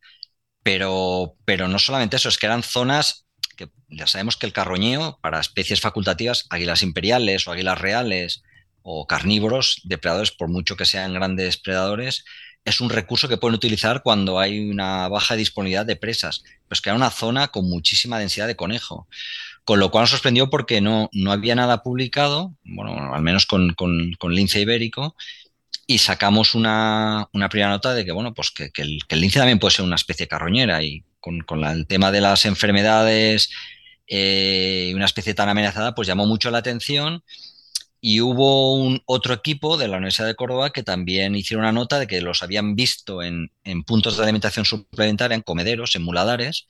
[0.63, 5.19] pero, pero no solamente eso, es que eran zonas que ya sabemos que el carroñeo
[5.21, 8.43] para especies facultativas, águilas imperiales o águilas reales
[8.83, 12.25] o carnívoros, depredadores, por mucho que sean grandes predadores,
[12.65, 16.43] es un recurso que pueden utilizar cuando hay una baja disponibilidad de presas.
[16.69, 19.09] Pues que era una zona con muchísima densidad de conejo.
[19.65, 23.75] Con lo cual nos sorprendió porque no, no había nada publicado, bueno, al menos con,
[23.75, 25.17] con, con lince ibérico,
[25.91, 29.85] y sacamos una, primera nota de que, bueno, pues que, el, lince también puede ser
[29.85, 33.51] una especie carroñera y con, el tema de las enfermedades
[34.07, 37.25] eh, una especie tan amenazada, pues llamó mucho la atención
[38.01, 41.99] y hubo un otro equipo de la Universidad de Córdoba que también hicieron una nota
[41.99, 43.51] de que los habían visto en,
[43.85, 46.69] puntos de alimentación suplementaria, en comederos, en muladares,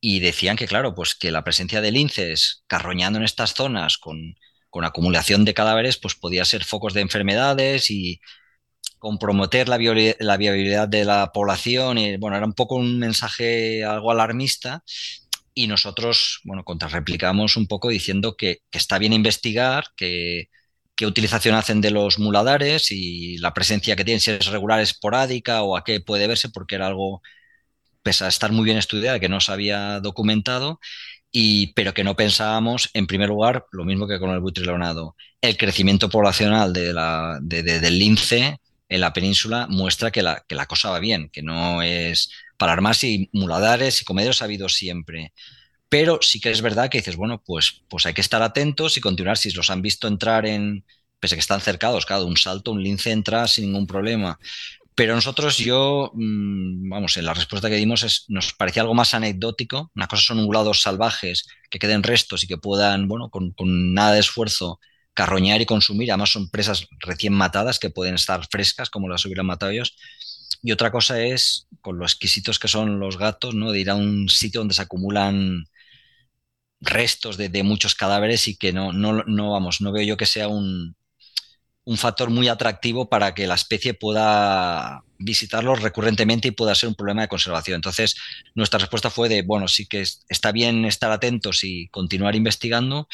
[0.00, 4.36] y decían que, claro, pues que la presencia de linces carroñando en estas zonas con,
[4.68, 8.20] con acumulación de cadáveres, pues podía ser focos de enfermedades y,
[9.00, 9.78] comprometer la,
[10.20, 11.98] la viabilidad de la población.
[11.98, 14.84] Y, bueno, era un poco un mensaje algo alarmista
[15.54, 20.48] y nosotros, bueno, contrarreplicamos un poco diciendo que, está bien investigar, que
[20.96, 25.62] qué utilización hacen de los muladares y la presencia que tienen, si es regular, esporádica
[25.62, 27.22] o a qué puede verse, porque era algo,
[28.02, 30.80] pese a estar muy bien estudiado, que no se había documentado,
[31.32, 35.56] y, pero que no pensábamos, en primer lugar, lo mismo que con el butrileonado, el
[35.56, 38.60] crecimiento poblacional de la, del lince
[38.90, 42.72] en la península muestra que la, que la cosa va bien, que no es para
[42.72, 45.32] armas y muladares y comederos ha habido siempre.
[45.88, 49.00] Pero sí que es verdad que dices, bueno, pues, pues hay que estar atentos y
[49.00, 49.38] continuar.
[49.38, 50.84] Si los han visto entrar en,
[51.20, 54.38] pese a que están cercados, claro, un salto, un lince entra sin ningún problema.
[54.94, 59.14] Pero nosotros, yo, mm, vamos, en la respuesta que dimos es, nos parecía algo más
[59.14, 59.90] anecdótico.
[59.94, 64.12] Una cosa son ungulados salvajes que queden restos y que puedan, bueno, con, con nada
[64.14, 64.80] de esfuerzo
[65.20, 66.10] carroñar y consumir.
[66.10, 69.94] Además son presas recién matadas que pueden estar frescas como las hubieran matado ellos.
[70.62, 73.70] Y otra cosa es, con lo exquisitos que son los gatos, ¿no?
[73.70, 75.66] de ir a un sitio donde se acumulan
[76.80, 80.48] restos de, muchos cadáveres y que no, no, no, vamos, no veo yo que sea
[80.48, 80.96] un,
[81.84, 86.94] un factor muy atractivo para que la especie pueda visitarlos recurrentemente y pueda ser un
[86.94, 87.74] problema de conservación.
[87.74, 88.16] Entonces,
[88.54, 93.06] nuestra respuesta fue de, bueno, sí que está bien estar atentos y continuar investigando,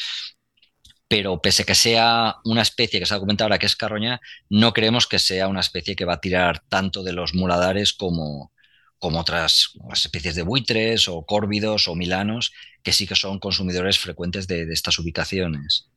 [1.07, 4.19] pero pese a que sea una especie que se ha documentado ahora que es carroña,
[4.49, 8.51] no creemos que sea una especie que va a tirar tanto de los muladares como,
[8.99, 12.51] como otras especies de buitres o córvidos o milanos,
[12.83, 15.89] que sí que son consumidores frecuentes de, estas ubicaciones.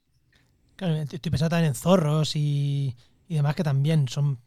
[0.76, 2.96] Claro, estoy pensando también en zorros y,
[3.28, 4.38] demás que también son,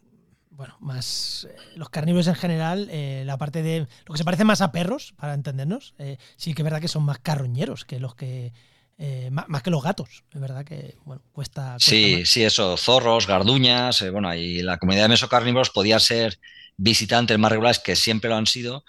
[0.49, 4.43] bueno, más eh, los carnívoros en general, eh, la parte de lo que se parece
[4.43, 7.99] más a perros, para entendernos, eh, sí que es verdad que son más carroñeros que
[7.99, 8.53] los que
[9.31, 11.75] más, que los gatos, es verdad que bueno, cuesta.
[11.79, 16.39] sí, sí, eso, zorros, garduñas, bueno, y la comunidad de mesocarnívoros podía ser
[16.77, 18.83] visitantes más regulares, que siempre lo han sido,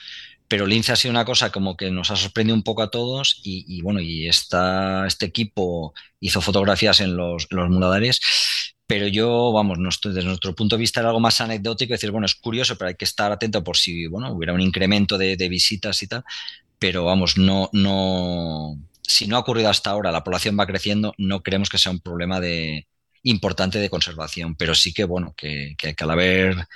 [0.48, 3.40] pero Lince ha sido una cosa como que nos ha sorprendido un poco a todos
[3.42, 8.20] y, bueno, y esta, este equipo hizo fotografías en los, los muladares,
[8.86, 12.34] pero yo, vamos, desde nuestro punto de vista era algo más anecdótico, decir, bueno, es
[12.34, 16.02] curioso, pero hay que estar atento por si, bueno, hubiera un incremento de, de visitas
[16.02, 16.24] y tal,
[16.78, 18.78] pero vamos, no, no,
[19.14, 22.00] si no ha ocurrido hasta ahora, la población va creciendo, no creemos que sea un
[22.00, 22.86] problema de
[23.22, 26.66] importante de conservación, pero sí que, bueno, que, que al haber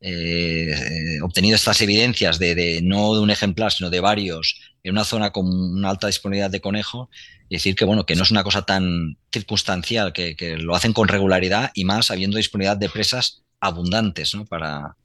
[0.00, 5.32] eh, obtenido estas evidencias de, no de un ejemplar, sino de varios, en una zona
[5.32, 7.10] con una alta disponibilidad de conejo,
[7.48, 11.08] y decir que bueno, que no es una cosa tan circunstancial, que, lo hacen con
[11.08, 14.96] regularidad y más habiendo disponibilidad de presas abundantes para,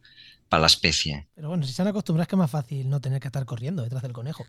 [0.48, 1.28] para la especie.
[1.34, 3.46] Pero bueno, si se han acostumbrado es que es más fácil no tener que estar
[3.46, 4.46] corriendo detrás del conejo.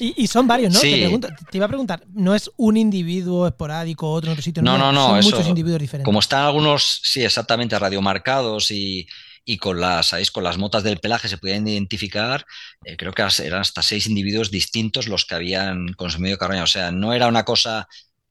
[0.00, 0.80] Y, son varios, ¿no?
[0.80, 4.62] Te, iba a preguntar, ¿no es un individuo esporádico, otro en otro sitio?
[4.62, 5.20] No, no, no.
[5.20, 6.04] Son muchos individuos diferentes.
[6.04, 9.08] Como están algunos, sí, exactamente, radiomarcados y,
[9.44, 12.44] y con las, con las motas del pelaje se podían identificar,
[12.84, 16.62] eh, creo que eran hasta seis individuos distintos los que habían consumido carroña.
[16.62, 17.88] O sea, no era una cosa,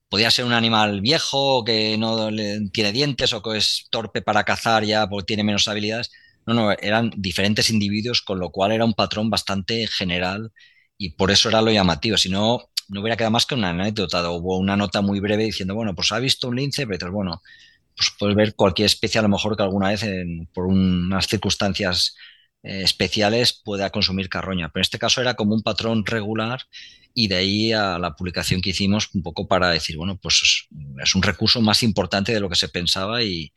[0.10, 2.29] podía ser un animal viejo que no
[2.71, 6.12] tiene dientes o que es torpe para cazar ya porque tiene menos habilidades.
[6.45, 10.53] No, no, eran diferentes individuos, con lo cual era un patrón bastante general
[10.97, 12.17] y por eso era lo llamativo.
[12.17, 14.29] Si no, no hubiera quedado más que una anécdota.
[14.31, 17.41] Hubo una nota muy breve diciendo, bueno, pues ha visto un lince, pero bueno,
[17.95, 20.05] pues puedes ver cualquier especie, a lo mejor que alguna vez
[20.53, 22.15] por unas circunstancias
[22.63, 24.69] eh, especiales pueda consumir carroña.
[24.69, 26.62] Pero en este caso era como un patrón regular
[27.13, 30.67] y de ahí a la publicación que hicimos un poco para decir, bueno, pues
[31.03, 33.51] es un recurso más importante de lo que se pensaba y,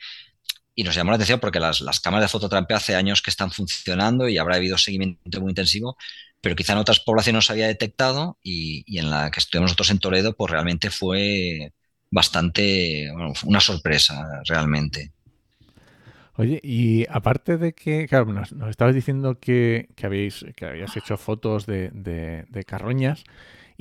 [0.74, 3.50] y nos llamó la atención porque las, las cámaras de fototrampeo hace años que están
[3.50, 5.98] funcionando y habrá habido seguimiento muy intensivo,
[6.40, 9.98] pero quizá en otras poblaciones se había detectado y, en la que estuvimos nosotros en
[9.98, 11.72] Toledo, pues realmente fue
[12.11, 13.11] bastante,
[13.44, 15.12] una sorpresa realmente.
[16.37, 21.18] Oye, y aparte de que, claro, nos, estabas diciendo que, que, habéis, que habías hecho
[21.18, 23.24] fotos de, de carroñas,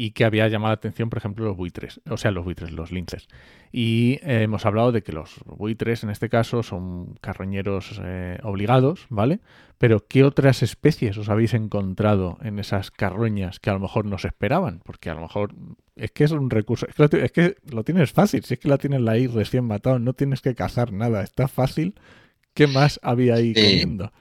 [0.02, 2.90] y que había llamado la atención, por ejemplo, los buitres, o sea, los buitres, los
[2.90, 3.28] linces.
[3.70, 9.08] Y eh, hemos hablado de que los buitres, en este caso, son carroñeros eh, obligados,
[9.10, 9.42] ¿vale?
[9.78, 14.18] Pero ¿qué otras especies os habéis encontrado en esas carroñas que a lo mejor no
[14.18, 14.80] se esperaban?
[14.86, 15.54] Porque a lo mejor
[15.98, 19.06] es que es un recurso, es que lo, tienes fácil, si es que la tienes
[19.06, 22.00] ahí recién matado, no tienes que cazar nada, está fácil.
[22.54, 24.14] ¿Qué más había ahí comiendo?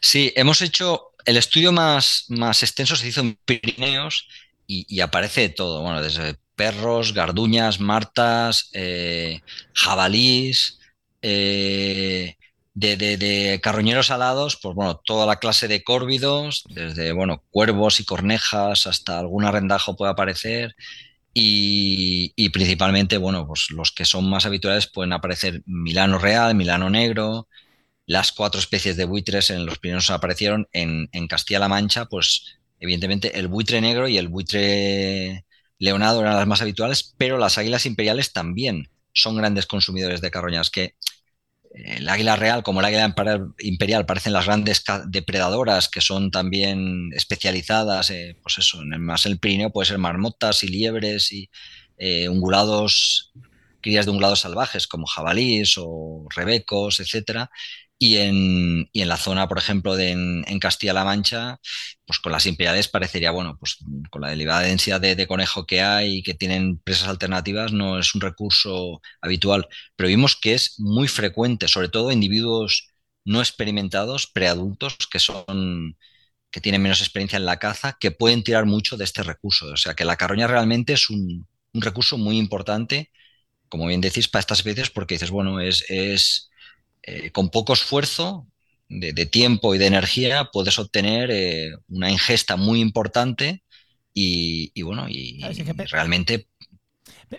[0.00, 4.28] Sí, hemos hecho, el estudio más, más extenso se hizo en Pirineos
[4.72, 9.40] y, aparece todo, bueno, desde perros, garduñas, martas, eh,
[9.74, 10.78] jabalís,
[11.22, 12.36] eh,
[12.74, 18.86] de, carroñeros alados, pues bueno, toda la clase de córvidos, desde bueno, cuervos y cornejas
[18.86, 20.76] hasta algún arrendajo puede aparecer.
[21.34, 26.90] Y, y, principalmente, bueno, pues los que son más habituales pueden aparecer Milano real, Milano
[26.90, 27.48] negro,
[28.06, 33.38] las cuatro especies de buitres en los primeros aparecieron en, en Castilla-La Mancha, pues Evidentemente,
[33.38, 35.44] el buitre negro y el buitre
[35.78, 40.70] leonado eran las más habituales, pero las águilas imperiales también son grandes consumidores de carroñas,
[40.70, 40.96] que
[41.74, 43.14] eh, el águila real como el águila
[43.60, 49.26] imperial parecen las grandes depredadoras que son también especializadas, eh, pues eso, en el, más
[49.26, 51.50] el Pirineo puede ser marmotas y liebres y
[51.98, 53.32] eh, ungulados,
[53.80, 57.50] crías de ungulados salvajes como jabalís o rebecos, etcétera,
[58.02, 61.58] y en, y en, la zona, por ejemplo, de en, Castilla-La Mancha,
[62.06, 63.76] pues con las imperiales parecería, bueno, pues
[64.10, 68.14] con la elevada densidad de, conejo que hay y que tienen presas alternativas, no es
[68.14, 69.68] un recurso habitual.
[69.96, 72.88] Pero vimos que es muy frecuente, sobre todo individuos
[73.24, 75.96] no experimentados, preadultos, que son
[76.50, 79.66] que tienen menos experiencia en la caza, que pueden tirar mucho de este recurso.
[79.72, 83.10] O sea que la carroña realmente es un, recurso muy importante,
[83.68, 86.49] como bien decís, para estas especies, porque dices, bueno, es, es
[87.10, 88.46] eh, con poco esfuerzo
[88.88, 93.64] de, tiempo y de energía puedes obtener eh, una ingesta muy importante
[94.12, 95.40] y, bueno, y,
[95.90, 96.46] realmente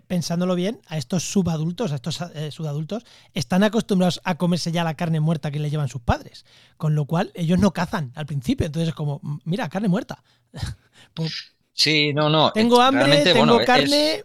[0.07, 3.03] pensándolo bien, a estos subadultos, a estos eh, subadultos,
[3.33, 6.45] están acostumbrados a comerse ya la carne muerta que le llevan sus padres.
[6.77, 8.65] Con lo cual, ellos no cazan al principio.
[8.65, 10.23] Entonces es como, mira, carne muerta.
[11.13, 12.51] Pues sí, no, no.
[12.51, 14.23] Tengo hambre, tengo carne.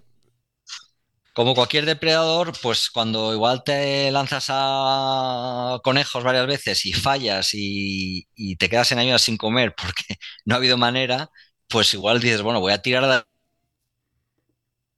[1.37, 8.27] Como cualquier depredador, pues cuando igual te lanzas a conejos varias veces y fallas y,
[8.59, 10.05] te quedas en ayuda sin comer porque
[10.47, 11.31] no ha habido manera,
[11.69, 13.23] pues igual dices, bueno, voy a tirar de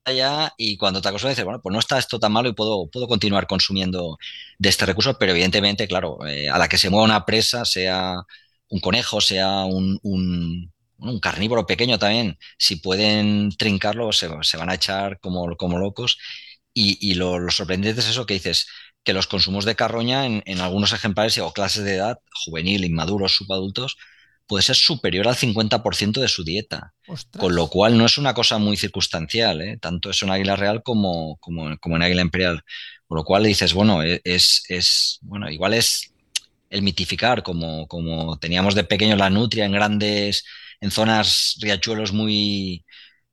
[0.05, 2.89] allá y cuando te acostumbras dices, bueno, pues no está esto tan malo y puedo,
[2.89, 4.17] puedo continuar consumiendo
[4.59, 8.15] de este recurso, pero evidentemente, claro, eh, a la que se mueva una presa, sea
[8.69, 10.73] un conejo, sea un, un,
[11.21, 16.19] carnívoro pequeño también, si pueden trincarlo, se, van a echar como, como locos.
[16.75, 18.69] Y, lo, sorprendente es eso que dices,
[19.03, 23.97] que los consumos de carroña en, algunos ejemplares o clases de edad, juvenil, inmaduros, subadultos,
[24.47, 26.95] puede ser superior al 50% de su dieta.
[27.37, 29.79] Con lo cual no es una cosa muy circunstancial, ¿eh?
[29.81, 32.63] tanto es un águila real como, como, como en águila imperial.
[33.09, 36.13] Con lo cual dices, bueno, e, es, es, bueno, igual es
[36.71, 40.45] el mitificar, como, como teníamos de pequeño la nutria en grandes,
[40.81, 42.85] en zonas riachuelos muy,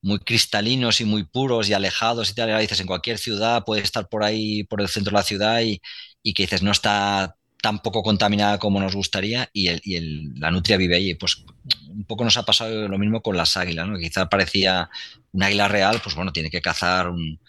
[0.02, 3.82] muy cristalinos y muy puros y alejados y tal, y dices, en cualquier ciudad puede
[3.82, 5.82] estar por ahí, por el centro de la ciudad y,
[6.24, 10.34] y que dices, no está tan poco contaminada como nos gustaría y, el, y el,
[10.40, 11.16] la nutria vive allí.
[11.16, 11.44] Pues
[11.90, 13.98] un poco nos ha pasado lo mismo con las águilas, ¿no?
[13.98, 14.90] Quizá parecía
[15.32, 17.40] un águila real, pues bueno, tiene que cazar un,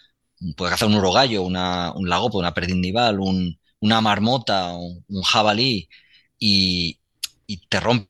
[0.55, 5.89] puede cazar un urogallo, una, un lagopo, una perdindival, un, una marmota, un, un jabalí
[6.39, 6.99] y,
[7.47, 8.09] y, te rompe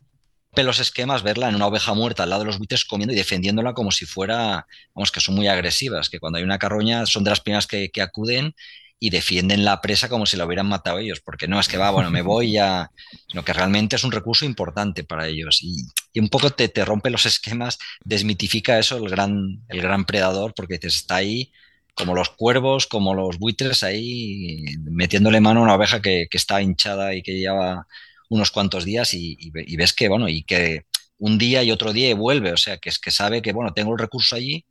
[0.64, 3.74] los esquemas verla en una oveja muerta al lado de los buitres comiendo y defendiéndola
[3.74, 7.32] como si fuera, vamos, que son muy agresivas, que cuando hay una carroña son de
[7.32, 8.56] las primeras que, acuden
[9.00, 11.92] y defienden la presa como si la hubieran matado ellos, porque no es que va,
[11.92, 12.92] bueno, me voy ya,
[13.28, 15.60] sino que realmente es un recurso importante para ellos.
[15.62, 15.86] Y,
[16.20, 20.80] un poco te, te, rompe los esquemas, desmitifica eso el gran, el gran predador, porque
[20.80, 21.52] te está ahí
[21.98, 26.62] como los cuervos, como los buitres ahí metiéndole mano a una oveja que, que está
[26.62, 27.88] hinchada y que lleva
[28.30, 30.86] unos cuantos días y, y, ves que, bueno, y que
[31.18, 33.94] un día y otro día vuelve, o sea, que es que sabe que, bueno, tengo
[33.94, 34.66] el recurso allí,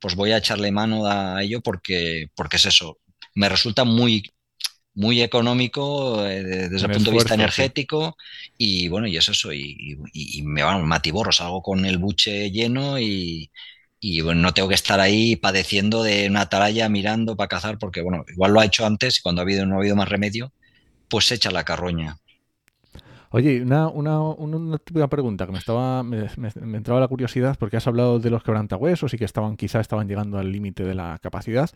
[0.00, 2.98] pues voy a echarle mano a ello porque, porque es eso.
[3.34, 4.30] Me resulta muy,
[4.94, 8.16] muy económico eh, desde el punto de vista energético
[8.58, 12.98] y bueno, y es eso, y, y me van matiborros, salgo con el buche lleno
[12.98, 13.50] y,
[14.04, 18.00] y bueno, no tengo que estar ahí padeciendo de una atalaya mirando para cazar, porque
[18.00, 20.52] bueno, igual lo ha hecho antes y cuando ha habido, no ha habido más remedio,
[21.08, 22.18] pues se echa la carroña.
[23.32, 26.28] Oye, una, una, una, pregunta que me estaba me,
[26.76, 30.38] entraba la curiosidad porque has hablado de los quebrantahuesos y que estaban quizá estaban llegando
[30.38, 31.70] al límite de la capacidad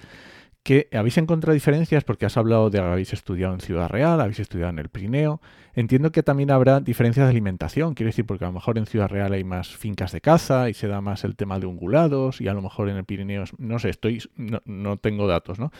[0.66, 4.70] que habéis encontrado diferencias porque has hablado de habéis estudiado en Ciudad Real, habéis estudiado
[4.70, 5.40] en el Pirineo.
[5.74, 9.08] Entiendo que también habrá diferencias de alimentación, quiero decir, porque a lo mejor en Ciudad
[9.08, 12.48] Real hay más fincas de caza y se da más el tema de ungulados y
[12.48, 15.70] a lo mejor en el Pirineo, no sé, estoy, no, tengo datos, ¿no?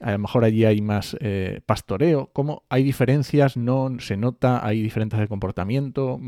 [0.00, 2.30] A lo mejor allí hay más eh, pastoreo.
[2.32, 3.56] ¿Cómo hay diferencias?
[3.56, 4.66] ¿No se nota?
[4.66, 6.18] ¿Hay diferencias de comportamiento?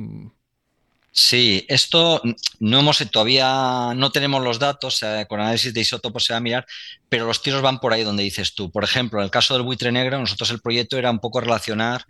[1.14, 2.22] Sí, esto
[2.60, 6.66] no hemos todavía no tenemos los datos, con análisis de isótopos se va a mirar,
[7.08, 8.70] pero los tiros van por ahí donde dices tú.
[8.70, 12.06] Por ejemplo, en el caso del buitre negro, nosotros el proyecto era un poco relacionar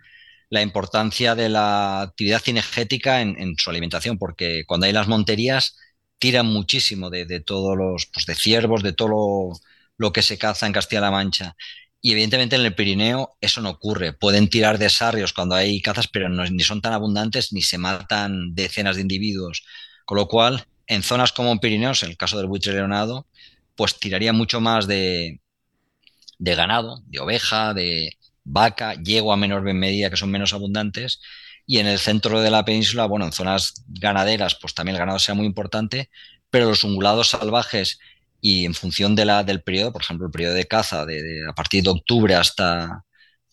[0.49, 5.75] la importancia de la actividad cinegética en, su alimentación, porque cuando hay las monterías
[6.19, 9.59] tiran muchísimo de, todos los, pues de ciervos, de todo lo,
[10.03, 11.55] lo que se caza en Castilla-La Mancha.
[12.01, 14.11] Y evidentemente en el Pirineo eso no ocurre.
[14.11, 18.53] Pueden tirar de sarrios cuando hay cazas, pero ni son tan abundantes ni se matan
[18.53, 19.63] decenas de individuos.
[20.03, 23.27] Con lo cual, en zonas como Pirineos, en el caso del buitre leonado,
[23.75, 25.39] pues tiraría mucho más de,
[26.37, 31.21] de ganado, de oveja, de vaca, yegua a menor medida, que son menos abundantes.
[31.65, 35.19] Y en el centro de la península, bueno, en zonas ganaderas, pues también el ganado
[35.19, 36.09] sea muy importante,
[36.49, 37.99] pero los ungulados salvajes
[38.45, 41.53] y en función de la, del periodo, por ejemplo, el periodo de caza, de, a
[41.53, 43.05] partir de octubre hasta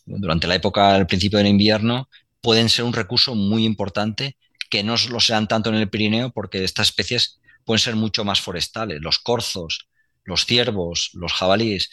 [0.04, 2.08] durante la época del principio del invierno,
[2.40, 4.36] pueden ser un recurso muy importante
[4.68, 8.40] que no lo sean tanto en el Pirineo porque estas especies pueden ser mucho más
[8.40, 8.98] forestales.
[9.00, 9.88] Los corzos,
[10.24, 11.88] los ciervos, los jabalíes,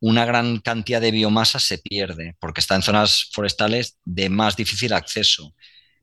[0.00, 4.92] una gran cantidad de biomasa se pierde porque está en zonas forestales de más difícil
[4.92, 5.54] acceso.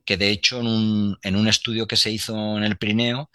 [0.06, 3.30] Que de hecho en un, en un estudio que se hizo en el Pirineo,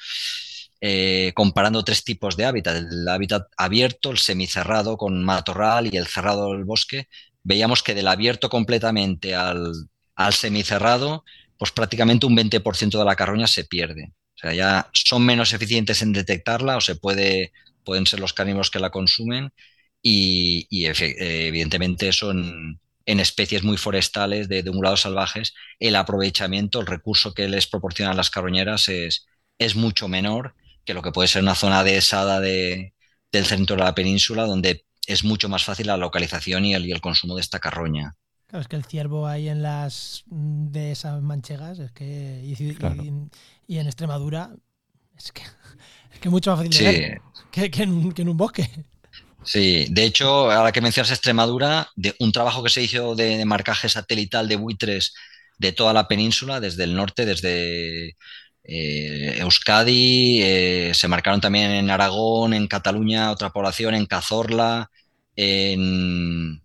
[0.85, 6.09] eh, comparando tres tipos de hábitat, el hábitat abierto, el semicerrado con matorral y el
[6.09, 7.07] cerrado del bosque,
[7.45, 9.73] veíamos que del abierto completamente al,
[10.33, 11.25] semicerrado,
[11.57, 14.13] pues prácticamente un 20% de la carroña se pierde.
[14.35, 17.53] O sea, ya son menos eficientes en detectarla o se puede,
[17.85, 19.53] pueden ser los carnívoros que la consumen
[20.03, 27.35] y, evidentemente eso en, especies muy forestales de, de ungulados salvajes, el aprovechamiento, el recurso
[27.35, 31.85] que les proporcionan las carroñeras es mucho menor que lo que puede ser una zona
[31.85, 32.95] dehesada de,
[33.31, 36.93] del centro de la península, donde es mucho más fácil la localización y el, y
[36.93, 38.17] el consumo de esta carroña.
[38.47, 43.87] Claro, es que el ciervo ahí en las de esas manchegas, es que y, en
[43.87, 44.51] Extremadura,
[45.17, 45.43] es que
[46.13, 47.21] es que mucho más fácil de ver
[47.51, 48.69] que, en, un bosque.
[49.45, 53.89] Sí, de hecho, ahora que mencionas Extremadura, de un trabajo que se hizo de, marcaje
[53.89, 55.15] satelital de buitres
[55.59, 58.17] de toda la península, desde el norte, desde
[58.65, 64.91] eh, Euskadi, eh, se marcaron también en Aragón, en Cataluña, otra población, en Cazorla,
[65.37, 66.63] en,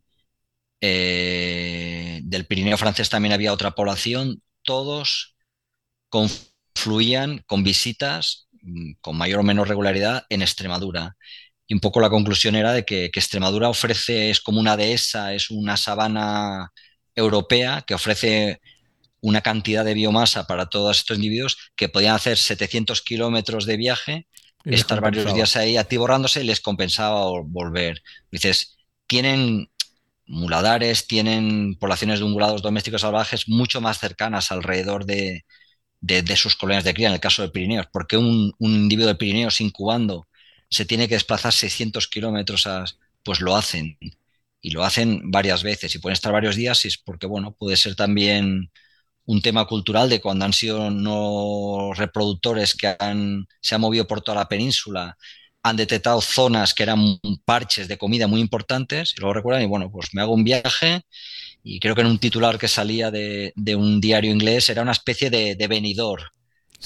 [0.81, 5.35] eh, del Pirineo francés también había otra población, todos
[6.09, 11.15] confluían con visitas mm, con mayor o menor regularidad en Extremadura.
[11.67, 15.51] Y un poco la conclusión era de que, Extremadura ofrece, es como una dehesa, es
[15.51, 16.71] una sabana
[17.15, 18.61] europea que ofrece
[19.21, 24.27] una cantidad de biomasa para todos estos individuos que podían hacer 700 kilómetros de viaje,
[24.65, 28.01] estar varios días ahí atiborrándose y les compensaba volver.
[28.31, 29.69] Dices, tienen
[30.25, 35.45] muladares, tienen poblaciones de ungulados domésticos salvajes mucho más cercanas alrededor de,
[36.35, 37.87] sus colonias de cría, en el caso de Pirineos.
[37.91, 40.27] porque un, un individuo de Pirineos incubando
[40.69, 42.67] se tiene que desplazar 600 kilómetros,
[43.23, 43.97] pues lo hacen.
[44.59, 47.77] Y lo hacen varias veces y pueden estar varios días, y es porque, bueno, puede
[47.77, 48.71] ser también
[49.27, 54.21] un tema cultural de cuando han sido no reproductores que han, se han movido por
[54.21, 55.17] toda la península,
[55.63, 59.91] han detectado zonas que eran parches de comida muy importantes y luego recuerdan y bueno,
[59.91, 61.01] pues me hago un viaje
[61.61, 65.29] y creo que en un titular que salía de, un diario inglés era una especie
[65.29, 66.31] de, de venidor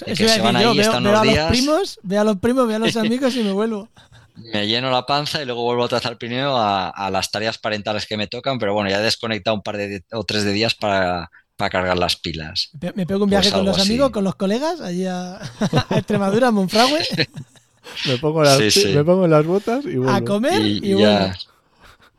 [0.06, 1.38] que se van ahí, veo, están unos a días.
[1.38, 3.90] Los primos, veo a los primos, veo a los amigos y me vuelvo.
[4.36, 8.08] Me lleno la panza y luego vuelvo otra vez al Pirineo a, las tareas parentales
[8.08, 10.74] que me tocan, pero bueno, ya he desconectado un par de o tres de días
[10.74, 11.30] para,
[11.62, 12.72] para cargar las pilas.
[12.96, 15.40] Me pego un viaje pues con los amigos, con los colegas, allí a,
[15.92, 17.06] Extremadura, a Monfragüe.
[18.08, 20.12] me, pongo las, me pongo las botas y vuelvo.
[20.12, 20.96] A comer y, y,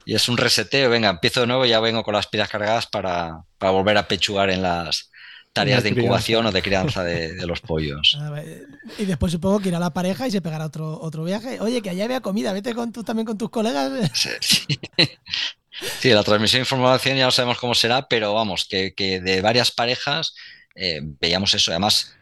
[0.05, 2.87] y es un reseteo, venga, empiezo de nuevo y ya vengo con las pilas cargadas
[2.87, 5.11] para, para volver a pechugar en las,
[5.53, 8.17] tareas de incubación o de crianza de, los pollos.
[8.99, 11.61] y después supongo que irá la pareja y se pegará otro, otro viaje.
[11.61, 13.91] Oye, que allá había comida, vete con tú también con tus colegas.
[14.15, 14.31] Sí,
[16.05, 20.35] la transmisión de información ya no sabemos cómo será, pero vamos, que, de varias parejas
[20.75, 21.71] eh, veíamos eso.
[21.71, 22.15] Además,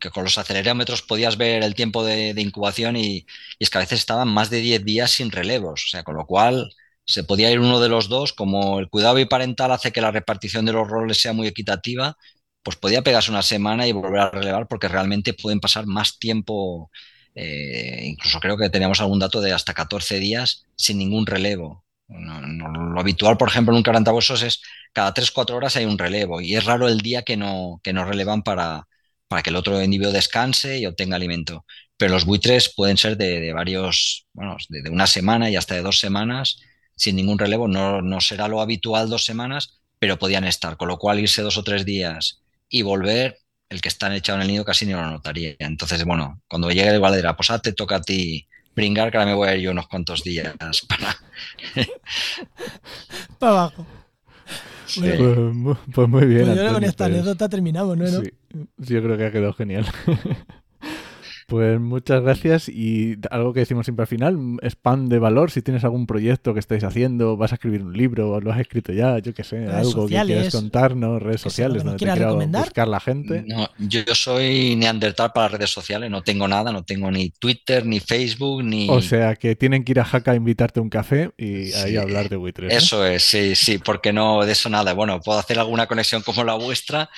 [0.00, 3.26] que con los acelerómetros podías ver el tiempo de, incubación y, y,
[3.60, 5.84] es que a veces estaban más de 10 días sin relevos.
[5.86, 6.74] O sea, con lo cual
[7.08, 10.66] se podía ir uno de los dos, como el cuidado biparental hace que la repartición
[10.66, 12.18] de los roles sea muy equitativa,
[12.62, 16.90] pues podía pegarse una semana y volver a relevar porque realmente pueden pasar más tiempo,
[17.34, 21.84] eh, incluso creo que teníamos algún dato de hasta 14 días sin ningún relevo.
[22.08, 26.56] Lo habitual, por ejemplo, en un carantabuesos es cada 3-4 horas hay un relevo y
[26.56, 28.88] es raro el día que no, que no relevan para,
[29.28, 31.64] para que el otro individuo descanse y obtenga alimento.
[31.96, 35.98] Pero los buitres pueden ser de, varios, bueno, de, una semana y hasta de dos
[36.00, 36.58] semanas
[36.96, 37.68] sin ningún relevo.
[37.68, 40.76] No, no será lo habitual dos semanas, pero podían estar.
[40.76, 43.38] Con lo cual, irse dos o tres días y volver,
[43.68, 45.56] el que está echado en el nido casi ni lo notaría.
[45.58, 48.48] Entonces, bueno, cuando llegue el dirá, pues ahora te toca a ti
[48.78, 50.54] brincar, que ahora me voy a ir yo unos cuantos días
[50.88, 51.16] para...
[53.38, 53.86] para abajo.
[54.96, 55.20] Pues,
[55.94, 56.46] pues, muy bien.
[56.46, 58.06] Pues yo creo que con esta pues anécdota terminamos, ¿no?
[58.06, 58.30] Sí,
[58.78, 59.86] yo creo que ha quedado genial.
[61.48, 65.82] Pues muchas gracias y algo que decimos siempre al final, spam de valor, si tienes
[65.82, 69.32] algún proyecto que estáis haciendo, vas a escribir un libro, lo has escrito ya, yo
[69.32, 73.44] qué sé, algo que quieras contarnos, redes sociales donde te quiera buscar la gente.
[73.46, 77.98] No, yo, soy neandertal para redes sociales, no tengo nada, no tengo ni Twitter, ni
[77.98, 78.90] Facebook, ni...
[78.90, 81.96] O sea, que tienen que ir a Jaca a invitarte a un café y ahí
[81.96, 82.74] hablar de Buitres.
[82.74, 84.92] Eso es, sí, sí, porque no de eso nada.
[84.92, 87.08] Bueno, puedo hacer alguna conexión como la vuestra,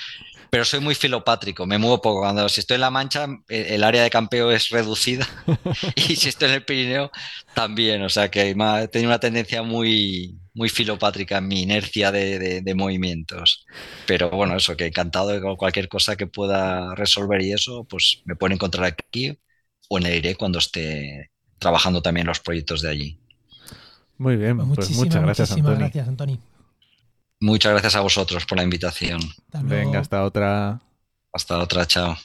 [0.51, 2.19] pero soy muy filopátrico, me muevo poco.
[2.19, 5.25] Cuando si estoy en La Mancha, eh, el área de campeo es reducida
[5.95, 7.09] y si estoy en el Pirineo,
[7.55, 8.03] también.
[8.03, 13.65] O sea que he tenido una tendencia muy, muy filopátrica en mi inercia de, movimientos.
[14.05, 18.35] Pero bueno, eso, que encantado de cualquier cosa que pueda resolver y eso, pues me
[18.35, 19.39] pueden encontrar aquí
[19.87, 23.19] o en el IRE cuando esté trabajando también los proyectos de allí.
[24.17, 25.77] Muy bien, pues, pues muchas gracias, Antoni.
[25.77, 26.39] gracias, Antoni.
[27.41, 29.19] Muchas gracias a vosotros por la invitación.
[29.63, 30.79] Venga, hasta otra.
[31.33, 32.15] Hasta otra, chao.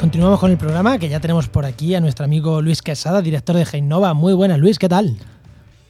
[0.00, 3.54] Continuamos con el programa, que ya tenemos por aquí a nuestro amigo Luis Quesada, director
[3.54, 4.14] de Heinova.
[4.14, 5.14] Muy buenas, Luis, ¿qué tal?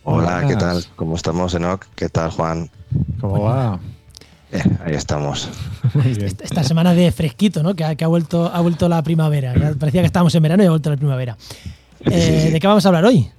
[0.03, 0.85] Hola, ¿qué tal?
[0.97, 1.87] ¿Cómo estamos, Enoch?
[1.95, 2.69] ¿Qué tal, Juan?
[3.21, 3.79] ¿Cómo va?
[4.51, 5.49] Eh, ahí estamos.
[6.43, 7.77] Esta, semana de fresquito, ¿no?
[7.77, 9.55] Que ha, vuelto, ha vuelto la primavera.
[9.79, 11.37] parecía que estábamos en verano y ha vuelto la primavera.
[12.01, 13.31] Eh, ¿De qué vamos a hablar hoy?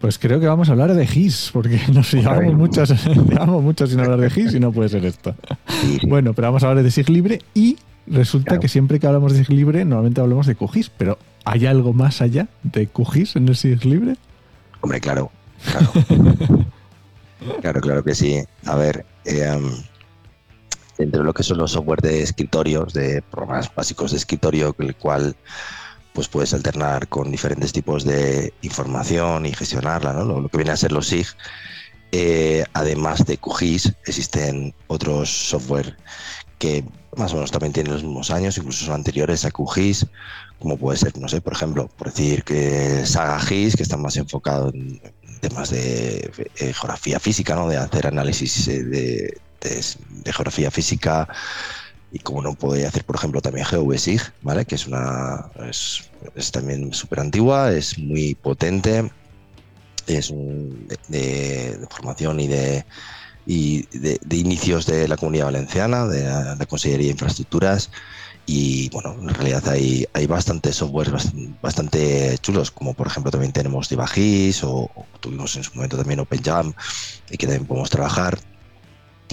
[0.00, 4.00] Pues creo que vamos a hablar de GIS, porque nos llevamos muchos, llevamos mucho sin
[4.00, 5.34] hablar de GIS y no puede ser esto.
[6.06, 9.44] Bueno, pero vamos a hablar de SIG libre y resulta que siempre que hablamos de
[9.44, 13.56] SIG libre, normalmente hablamos de QGIS, pero ¿hay algo más allá de QGIS en el
[13.56, 14.16] SIG libre?
[14.80, 15.30] Hombre, claro.
[17.60, 18.42] Claro, claro, que sí.
[18.66, 19.60] A ver, eh,
[20.98, 24.96] dentro de lo que son los software de escritorios, de programas básicos de escritorio, el
[24.96, 25.36] cual
[26.12, 30.24] pues puedes alternar con diferentes tipos de información y gestionarla, ¿no?
[30.24, 31.26] lo, que viene a ser los SIG.
[32.12, 35.96] Eh, además de QGIS, existen otros software
[37.16, 40.06] más o menos también tienen los mismos años, incluso son anteriores a QGIS,
[40.58, 44.16] como puede ser, no sé, por ejemplo, por decir que Saga GIS, que está más
[44.16, 45.00] enfocado en
[45.40, 47.68] temas de, eh, geografía física, ¿no?
[47.68, 49.38] de hacer análisis eh, de,
[50.32, 51.28] geografía física
[52.12, 54.64] y como no puede hacer, por ejemplo, también GeoVSIG, ¿vale?
[54.64, 56.10] que es una es,
[56.52, 59.10] también súper antigua, es muy potente,
[60.06, 60.32] es
[61.08, 62.84] de, formación y de
[63.46, 67.90] y de, inicios de la comunidad valenciana, de la, Consellería de Infraestructuras,
[68.46, 71.32] y bueno, en realidad hay, hay bastantes softwares
[71.62, 74.90] bastante, chulos, como por ejemplo también tenemos Divagis o,
[75.20, 76.74] tuvimos en su momento también OpenJam
[77.30, 78.38] y que también podemos trabajar.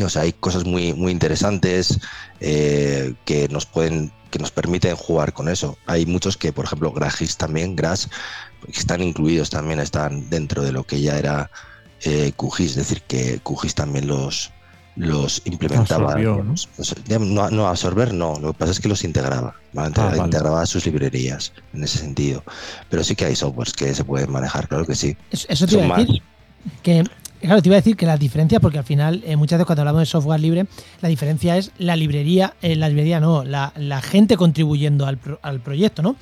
[0.02, 2.00] O sea, hay cosas muy, muy interesantes
[2.40, 5.78] eh, que nos pueden que nos permiten jugar con eso.
[5.86, 8.10] Hay muchos que, por ejemplo, Gragis también, Gras,
[8.74, 11.52] están incluidos también, están dentro de lo que ya era
[12.04, 14.52] eh, QGIS, es decir, que QGIS también los,
[14.96, 16.16] los implementaba.
[16.16, 17.50] ¿no?
[17.52, 17.68] ¿no?
[17.68, 22.00] absorber no, lo que pasa es que los integraba, ah, integraba sus librerías en ese
[22.00, 22.44] sentido.
[22.90, 25.16] Pero sí que hay softwares que se pueden manejar, claro que sí.
[25.32, 26.22] Eso, te iba a decir.
[26.84, 27.04] Que,
[27.40, 29.82] claro, te iba a decir que la diferencia, porque al final, eh, muchas veces cuando
[29.82, 30.68] hablamos de software libre,
[31.02, 36.16] la diferencia es la librería, eh, la librería no, la, gente contribuyendo al, proyecto, ¿no?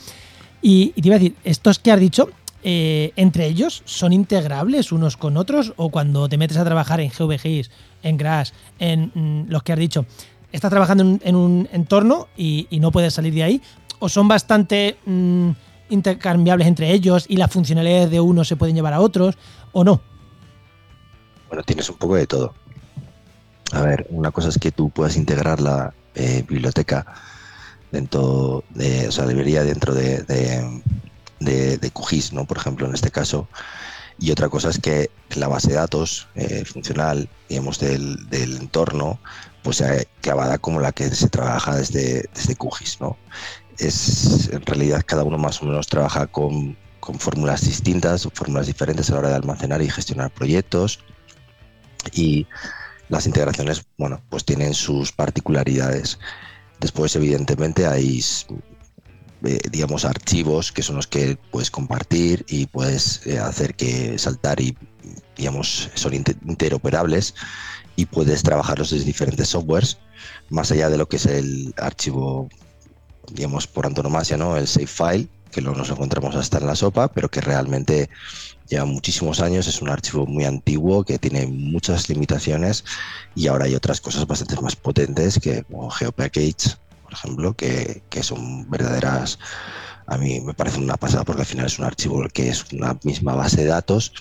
[0.61, 2.29] Y, y, te iba a decir, estos que has dicho,
[2.63, 7.09] eh, entre ellos son integrables unos con otros o cuando te metes a trabajar en
[7.09, 7.71] GVGIS,
[8.03, 10.05] en Grass, en mm, los que has dicho,
[10.51, 13.61] estás trabajando en, un entorno y, no puedes salir de ahí
[13.99, 15.51] o son bastante mm,
[15.89, 19.37] intercambiables entre ellos y las funcionalidades de unos se pueden llevar a otros
[19.71, 20.01] o no.
[21.47, 22.53] Bueno, tienes un poco de todo.
[23.71, 27.05] A ver, una cosa es que tú puedas integrar la eh, biblioteca
[27.91, 30.81] dentro de, o sea, debería dentro de, de,
[31.39, 32.45] QGIS, ¿no?
[32.45, 33.47] por ejemplo, en este caso.
[34.19, 39.19] Y otra cosa es que la base de datos eh, funcional, digamos, del, entorno,
[39.63, 42.99] pues sea clavada como la que se trabaja desde, desde QGIS.
[42.99, 43.17] ¿no?
[43.77, 49.09] Es, en realidad, cada uno más o menos trabaja con, con fórmulas distintas, fórmulas diferentes
[49.09, 50.99] a la hora de almacenar y gestionar proyectos.
[52.13, 52.45] Y
[53.07, 56.19] las integraciones, bueno, pues tienen sus particularidades.
[56.79, 58.21] Después, evidentemente, hay
[59.45, 64.59] eh, digamos, archivos que son los que puedes compartir y puedes eh, hacer que saltar
[64.59, 64.77] y,
[65.37, 67.35] digamos, son interoperables
[67.95, 69.97] y puedes trabajarlos desde diferentes softwares,
[70.49, 72.49] más allá de lo que es el archivo,
[73.31, 74.57] digamos, por antonomasia, ¿no?
[74.57, 78.09] El save file, que no nos encontramos hasta en la sopa, pero que realmente
[78.67, 82.83] lleva muchísimos años, es un archivo muy antiguo que tiene muchas limitaciones
[83.35, 86.77] y ahora hay otras cosas bastante más potentes que como GeoPackage
[87.09, 89.39] por ejemplo, que, son verdaderas,
[90.05, 92.97] a mí me parece una pasada porque al final es un archivo que es una
[93.03, 94.13] misma base de datos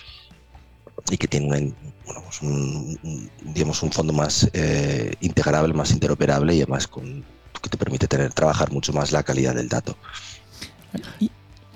[1.11, 1.73] y que tiene
[2.05, 7.23] pues un, digamos, un fondo más eh, integrable, más interoperable y además con,
[7.61, 9.95] que te permite tener, trabajar mucho más la calidad del dato.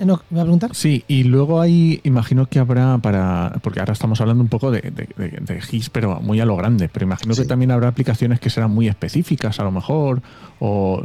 [0.06, 0.74] No, ¿me a preguntar?
[0.74, 4.82] Sí, y luego hay, imagino que habrá para, porque ahora estamos hablando un poco de,
[4.82, 8.72] de, GIS, pero muy a lo grande, pero imagino que también habrá aplicaciones que serán
[8.72, 10.22] muy específicas a lo mejor,
[10.60, 11.02] o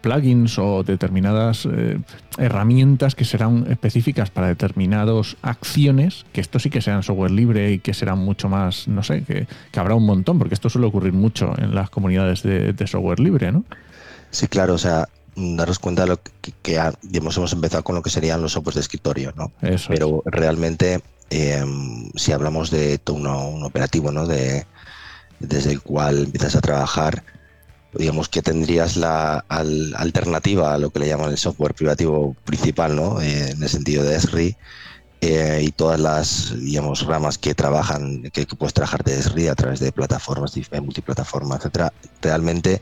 [0.00, 1.98] plugins o determinadas eh,
[2.38, 7.78] herramientas que serán específicas para determinadas acciones, que esto sí que sean software libre y
[7.78, 9.46] que serán mucho más, no sé, que,
[9.78, 13.52] habrá un montón, porque esto suele ocurrir mucho en las comunidades de, de software libre,
[13.52, 13.64] ¿no?
[14.30, 15.08] Sí, claro, o sea,
[15.56, 16.20] daros cuenta de lo
[16.62, 16.80] que,
[17.12, 19.52] hemos empezado con lo que serían los softwares de escritorio, ¿no?
[19.88, 24.26] Pero realmente, em, si hablamos de todo un operativo, ¿no?
[24.26, 24.66] De,
[25.40, 27.24] desde el cual empiezas a trabajar,
[27.94, 33.20] digamos que tendrías la alternativa a lo que le llaman el software privativo principal, ¿no?
[33.20, 34.56] Eh, en el sentido de ESRI.
[35.22, 39.78] Eh, y todas las digamos ramas que trabajan que, puedes trabajar de ESRI a través
[39.78, 42.80] de plataformas multiplataformas etcétera realmente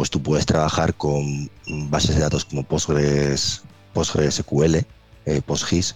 [0.00, 1.50] pues tú puedes trabajar con
[1.90, 3.60] bases de datos como Postgres,
[3.92, 4.76] PostgreSQL,
[5.26, 5.94] eh, PostGIS,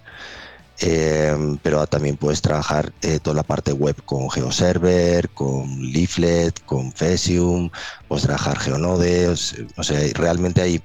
[0.80, 6.92] eh, pero también puedes trabajar eh, toda la parte web con GeoServer, con Leaflet, con
[6.92, 7.70] Fesium,
[8.06, 10.82] puedes trabajar GeoNode, o sea, realmente hay,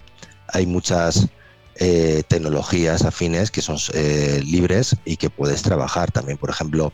[0.53, 1.27] hay muchas
[1.75, 3.77] tecnologías afines que son
[4.45, 6.09] libres y que puedes trabajar.
[6.09, 6.93] También, por ejemplo,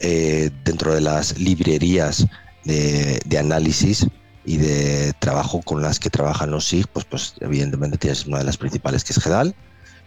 [0.00, 2.28] dentro de las librerías
[2.64, 4.06] de, análisis,
[4.44, 8.44] y de trabajo con las que trabajan los SIG, pues, pues evidentemente tienes una de
[8.44, 9.54] las principales que es GEDAL,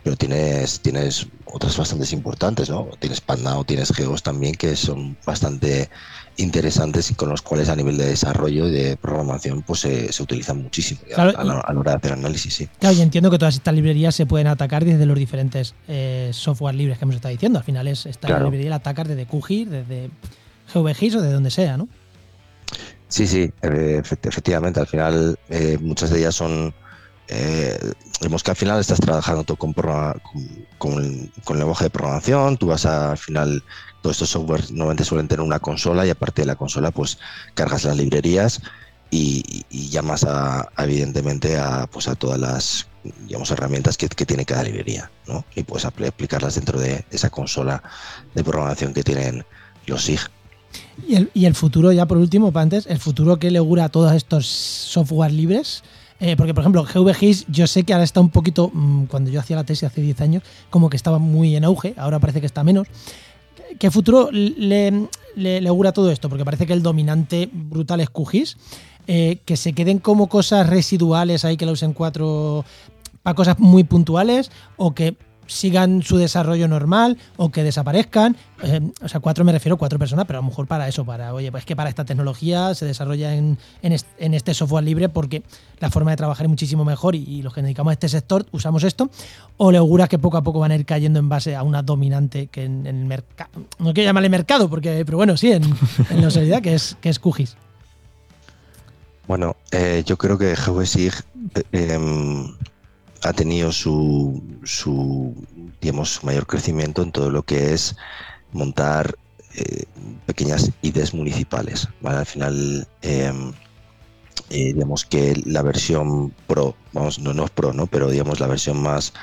[0.03, 2.89] pero tienes, tienes otras bastante importantes, ¿no?
[2.99, 5.89] Tienes Pandao, tienes Geos también, que son bastante
[6.37, 10.21] interesantes y con los cuales a nivel de desarrollo y de programación pues se, se
[10.21, 12.53] utilizan muchísimo a, la, hora de hacer análisis.
[12.53, 12.69] Sí.
[12.79, 16.75] Claro, y entiendo que todas estas librerías se pueden atacar desde los diferentes eh, software
[16.75, 17.57] libres que hemos estado diciendo.
[17.57, 20.09] Al final es esta librería la atacas desde QGIS, desde
[20.73, 21.87] GVGIS o de donde sea, ¿no?
[23.15, 24.81] Sí, sí, efectivamente.
[24.81, 26.73] Al final eh, muchas de ellas son
[27.29, 27.79] eh,
[28.19, 32.85] vemos que al final estás trabajando todo con, con, el lenguaje de programación, tú vas
[32.85, 33.63] a, al final,
[34.01, 37.17] todos estos software normalmente suelen tener una consola y aparte de la consola pues
[37.53, 38.61] cargas las librerías
[39.11, 42.87] y, llamas a, evidentemente a, pues a todas las
[43.21, 45.45] digamos, herramientas que, tiene cada librería ¿no?
[45.55, 47.81] y puedes aplicarlas dentro de esa consola
[48.33, 49.45] de programación que tienen
[49.85, 50.19] los SIG.
[51.07, 53.89] Y el, y el futuro, ya por último, antes, el futuro que le augura a
[53.89, 55.83] todos estos software libres,
[56.19, 59.39] eh, porque, por ejemplo, GVGIS, yo sé que ahora está un poquito, mm, cuando yo
[59.39, 62.45] hacía la tesis hace 10 años, como que estaba muy en auge, ahora parece que
[62.45, 62.87] está menos.
[63.79, 66.29] ¿Qué futuro le, le, augura todo esto?
[66.29, 68.57] Porque parece que el dominante brutal es QGIS.
[69.07, 72.65] Eh, que se queden como cosas residuales ahí que lo usen cuatro
[73.21, 75.15] para cosas muy puntuales o que
[75.47, 78.35] sigan su desarrollo normal o que desaparezcan.
[78.63, 81.05] Eh, o sea, cuatro me refiero a cuatro personas, pero a lo mejor para eso,
[81.05, 85.43] para, oye, pues que para esta tecnología se desarrolla en, este software libre porque
[85.79, 88.45] la forma de trabajar es muchísimo mejor y, los que nos dedicamos a este sector
[88.51, 89.09] usamos esto.
[89.57, 91.81] O le auguras que poco a poco van a ir cayendo en base a una
[91.81, 95.63] dominante que en, el mercado, no quiero llamarle mercado, porque, pero bueno, sí, en,
[96.21, 97.55] la sociedad, que es, que es QGIS.
[99.27, 101.13] Bueno, eh, yo creo que GWSIG
[101.55, 102.53] eh, em,
[103.25, 104.41] ha tenido su,
[105.81, 107.95] digamos, mayor crecimiento en todo lo que es
[108.51, 109.15] montar
[109.55, 109.85] eh,
[110.25, 111.87] pequeñas IDEs municipales.
[112.03, 113.51] Al final, em,
[114.49, 117.87] eh, digamos que la versión Pro, vamos, no, no es Pro, ¿no?
[117.87, 119.13] pero digamos la versión más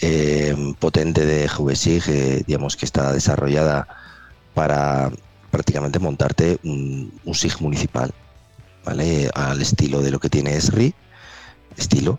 [0.00, 3.88] em, potente de GVSIG, eh, digamos que está desarrollada
[4.54, 5.10] para
[5.50, 8.12] prácticamente montarte un, un SIG municipal,
[8.84, 9.30] ¿vale?
[9.34, 10.94] Al estilo de lo que tiene ESRI,
[11.76, 12.18] estilo,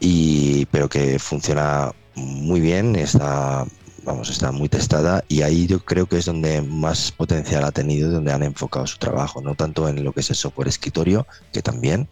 [0.00, 3.66] y, pero que funciona muy bien, está,
[4.04, 8.10] vamos, está muy testada y ahí yo creo que es donde más potencial ha tenido,
[8.10, 11.62] donde han enfocado su trabajo, no tanto en lo que es el software escritorio, que
[11.62, 12.08] también,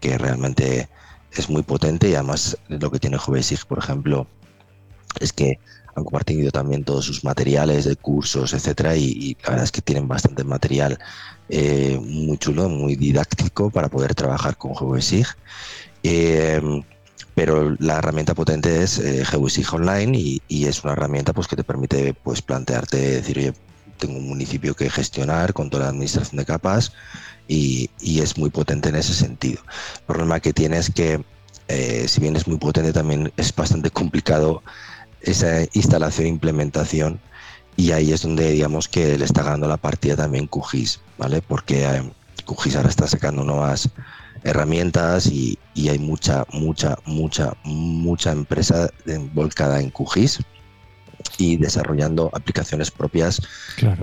[0.00, 0.88] que realmente
[1.32, 4.26] es muy potente y además lo que tiene Jovesig, por ejemplo,
[5.20, 5.58] es que
[5.96, 10.08] han compartido también todos sus materiales de cursos, etcétera, y, la verdad es que tienen
[10.08, 10.98] bastante material
[11.48, 15.26] eh, muy chulo, muy didáctico para poder trabajar con Jovesig.
[16.02, 16.60] Eh,
[17.34, 19.24] pero la herramienta potente es eh,
[19.72, 23.54] Online y, es una herramienta pues que te permite pues plantearte decir oye
[23.98, 26.92] tengo un municipio que gestionar con toda la administración de capas
[27.48, 29.62] y, es muy potente en ese sentido.
[29.96, 31.22] El problema que tiene es que
[31.68, 34.62] eh, si bien es muy potente también es bastante complicado
[35.20, 37.20] esa instalación e implementación
[37.76, 41.42] y ahí es donde digamos que le está ganando la partida también QGIS, ¿vale?
[41.42, 42.12] Porque eh,
[42.46, 43.90] QGIS ahora está sacando nuevas
[44.44, 48.90] herramientas y, hay mucha, mucha, mucha, mucha empresa
[49.32, 50.40] volcada en QGIS
[51.38, 53.42] y desarrollando aplicaciones propias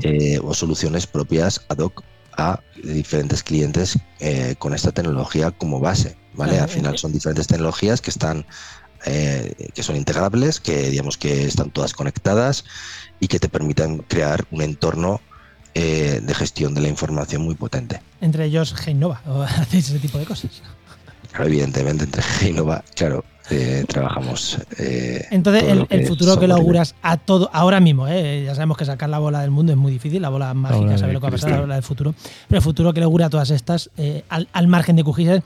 [0.02, 2.04] eh, o soluciones propias ad hoc
[2.38, 6.18] a diferentes clientes eh, con esta tecnología como base.
[6.34, 6.60] ¿vale?
[6.60, 8.46] Al final son diferentes tecnologías que están
[9.06, 12.66] eh, que son integrables, que digamos que están todas conectadas
[13.20, 15.22] y que te permiten crear un entorno
[15.74, 18.02] eh, de gestión de la información muy potente.
[18.20, 20.62] Entre ellos Genova, o hacéis ese tipo de cosas.
[21.32, 24.60] Claro, evidentemente, entre Genova, claro, eh, trabajamos.
[24.78, 29.10] Eh, Entonces, el, futuro que lo auguras a todo, ahora mismo, ya sabemos que sacar
[29.10, 31.32] la bola del mundo es muy difícil, la bola mágica, saber lo que va a
[31.32, 32.14] pasar, la bola del futuro,
[32.48, 33.90] pero el futuro que lo augura a todas estas,
[34.28, 35.42] al, al, margen de QGIS,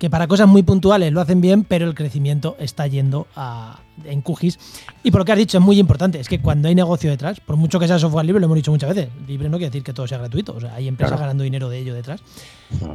[0.00, 4.22] que para cosas muy puntuales lo hacen bien, pero el crecimiento está yendo a, en
[4.22, 4.58] QGIS.
[5.02, 7.38] Y por lo que has dicho, es muy importante, es que cuando hay negocio detrás,
[7.38, 9.84] por mucho que sea software libre, lo hemos dicho muchas veces, libre no quiere decir
[9.84, 12.22] que todo sea gratuito, o sea, hay empresas ganando dinero de ello detrás,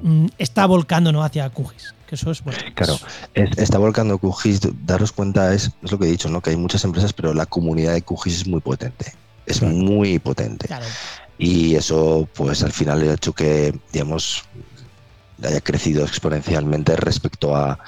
[0.02, 1.94] mm, está volcándonos hacia QGIS.
[2.08, 2.60] Que eso es bueno.
[2.74, 2.98] Claro,
[3.36, 6.42] está volcando QGIS, daros cuenta, es, es, lo que he dicho, ¿no?
[6.42, 9.14] que hay muchas empresas, pero la comunidad de QGIS es muy potente,
[9.46, 10.68] es muy potente.
[11.38, 14.46] Y eso, pues al final ha hecho que, digamos,
[15.44, 17.80] haya crecido exponencialmente respecto a,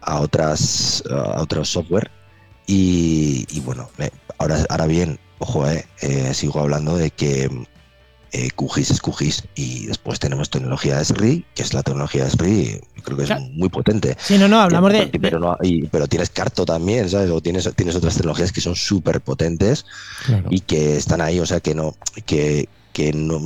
[0.00, 2.10] a otras a otros software.
[2.66, 3.90] Y, bueno
[4.38, 7.50] ahora ahora bien ojo eh, eh, sigo hablando de que
[8.34, 13.16] eh, QGIS es QGIS y después tenemos tecnología SRI que es la tecnología SRI creo
[13.16, 14.16] que es muy potente.
[14.18, 15.58] Sí no no hablamos de pero
[15.90, 19.84] pero tienes Carto también sabes o tienes tienes otras tecnologías que son súper potentes
[20.48, 23.40] y que están ahí o sea que no que que no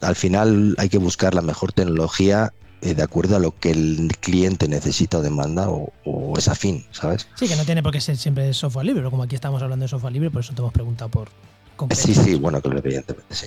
[0.00, 2.52] al final hay que buscar la mejor tecnología
[2.82, 6.84] eh, de acuerdo a lo que el cliente necesita o demanda o, o es afín,
[6.90, 7.26] ¿sabes?
[7.34, 9.84] Sí, que no tiene por qué ser siempre software libre, pero como aquí estamos hablando
[9.84, 11.28] de software libre, por eso te hemos preguntado por
[11.76, 12.02] concreto.
[12.02, 13.46] Sí, sí, bueno, claro, evidentemente sí.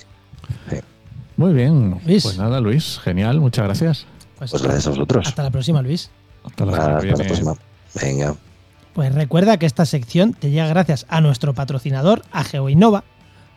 [1.36, 2.00] Muy bien.
[2.04, 2.24] Luis.
[2.24, 4.06] Pues nada, Luis, genial, muchas gracias.
[4.38, 5.26] Pues, Pues gracias a vosotros.
[5.28, 6.10] hasta la próxima, Luis.
[6.44, 7.54] Hasta la hasta la próxima.
[8.02, 8.34] Venga.
[8.92, 13.04] Pues recuerda que esta sección te llega gracias a nuestro patrocinador, a GeoInnova,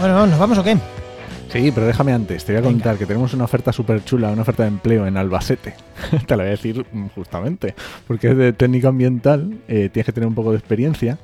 [0.00, 0.76] Bueno, ¿nos vamos o qué?
[1.52, 2.72] Sí, pero déjame antes, te voy a Venga.
[2.72, 5.74] contar que tenemos una oferta súper chula, una oferta de empleo en Albacete.
[6.26, 7.74] te la voy a decir mm, justamente,
[8.06, 11.18] porque es de técnica ambiental, eh, tienes que tener un poco de experiencia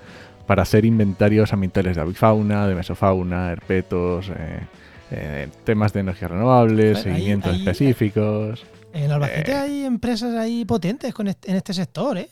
[0.46, 4.60] para hacer inventarios ambientales de avifauna, de mesofauna, herpetos, eh,
[5.12, 8.66] eh, temas de energías renovables, seguimientos ahí- específicos.
[8.92, 9.56] En Albacete Eh.
[9.56, 12.28] hay empresas ahí potentes con este- en este sector, ¿eh?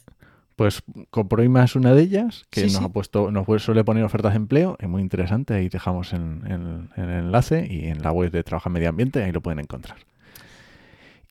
[0.56, 2.84] Pues Coproima es una de ellas que Sí, nos sí.
[2.84, 6.90] ha puesto, nos suele poner ofertas de empleo, es muy interesante, ahí dejamos en, en-
[6.96, 9.96] en el enlace y en la web de Trabaja Medio Ambiente, ahí lo pueden encontrar.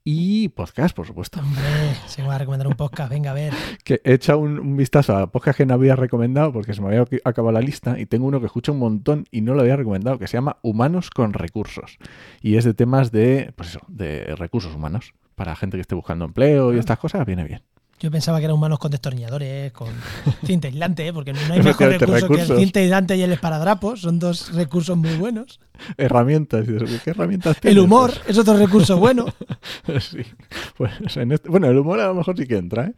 [0.06, 1.40] Y podcast, por supuesto.
[1.40, 1.62] Hombre,
[2.08, 3.54] se me va a recomendar un podcast, venga a ver.
[3.86, 6.88] Que he echado un, un vistazo a podcast que no había recomendado porque se me
[6.88, 9.62] había ac- acabado la lista y tengo uno que escucho un montón y no lo
[9.62, 11.98] había recomendado, que se llama Humanos con Recursos.
[12.42, 15.14] Y es de temas de, pues eso, de recursos humanos.
[15.36, 17.62] Para gente que esté buscando empleo y estas cosas, viene bien.
[18.04, 19.88] Yo pensaba que eran humanos con destornilladores, con
[20.46, 21.14] cinta aislante, ¿eh?
[21.14, 23.96] porque no hay mejor recurso que el cinta aislante y el esparadrapo.
[23.96, 25.62] Son dos recursos muy buenos.
[25.96, 26.66] Herramientas.
[27.02, 27.82] ¿Qué herramientas El tienes?
[27.84, 29.26] humor es otro recurso bueno.
[30.02, 30.18] Sí.
[30.78, 32.94] Pues en este- bueno, el humor a lo mejor sí que entra, ¿eh?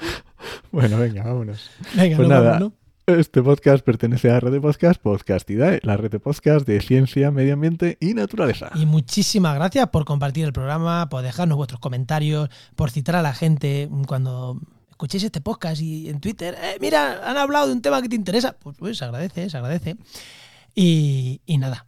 [0.72, 1.70] Bueno, venga, vámonos.
[1.94, 2.72] Venga, Pues nada, ¿no?
[3.18, 7.30] Este podcast pertenece a la red de podcast Podcastidae, la red de podcast de ciencia,
[7.30, 8.70] medio ambiente y naturaleza.
[8.74, 13.34] Y muchísimas gracias por compartir el programa, por dejarnos vuestros comentarios, por citar a la
[13.34, 18.00] gente cuando escuchéis este podcast y en Twitter, "Eh, mira, han hablado de un tema
[18.02, 18.56] que te interesa.
[18.58, 19.96] Pues, pues, se agradece, se agradece.
[20.74, 21.86] Y, y nada,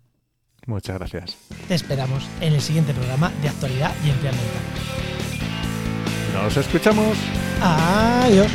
[0.66, 1.36] Muchas gracias.
[1.68, 4.62] te esperamos en el siguiente programa de actualidad y empleo ambiental.
[6.34, 7.16] Nos escuchamos.
[7.60, 8.50] Adiós.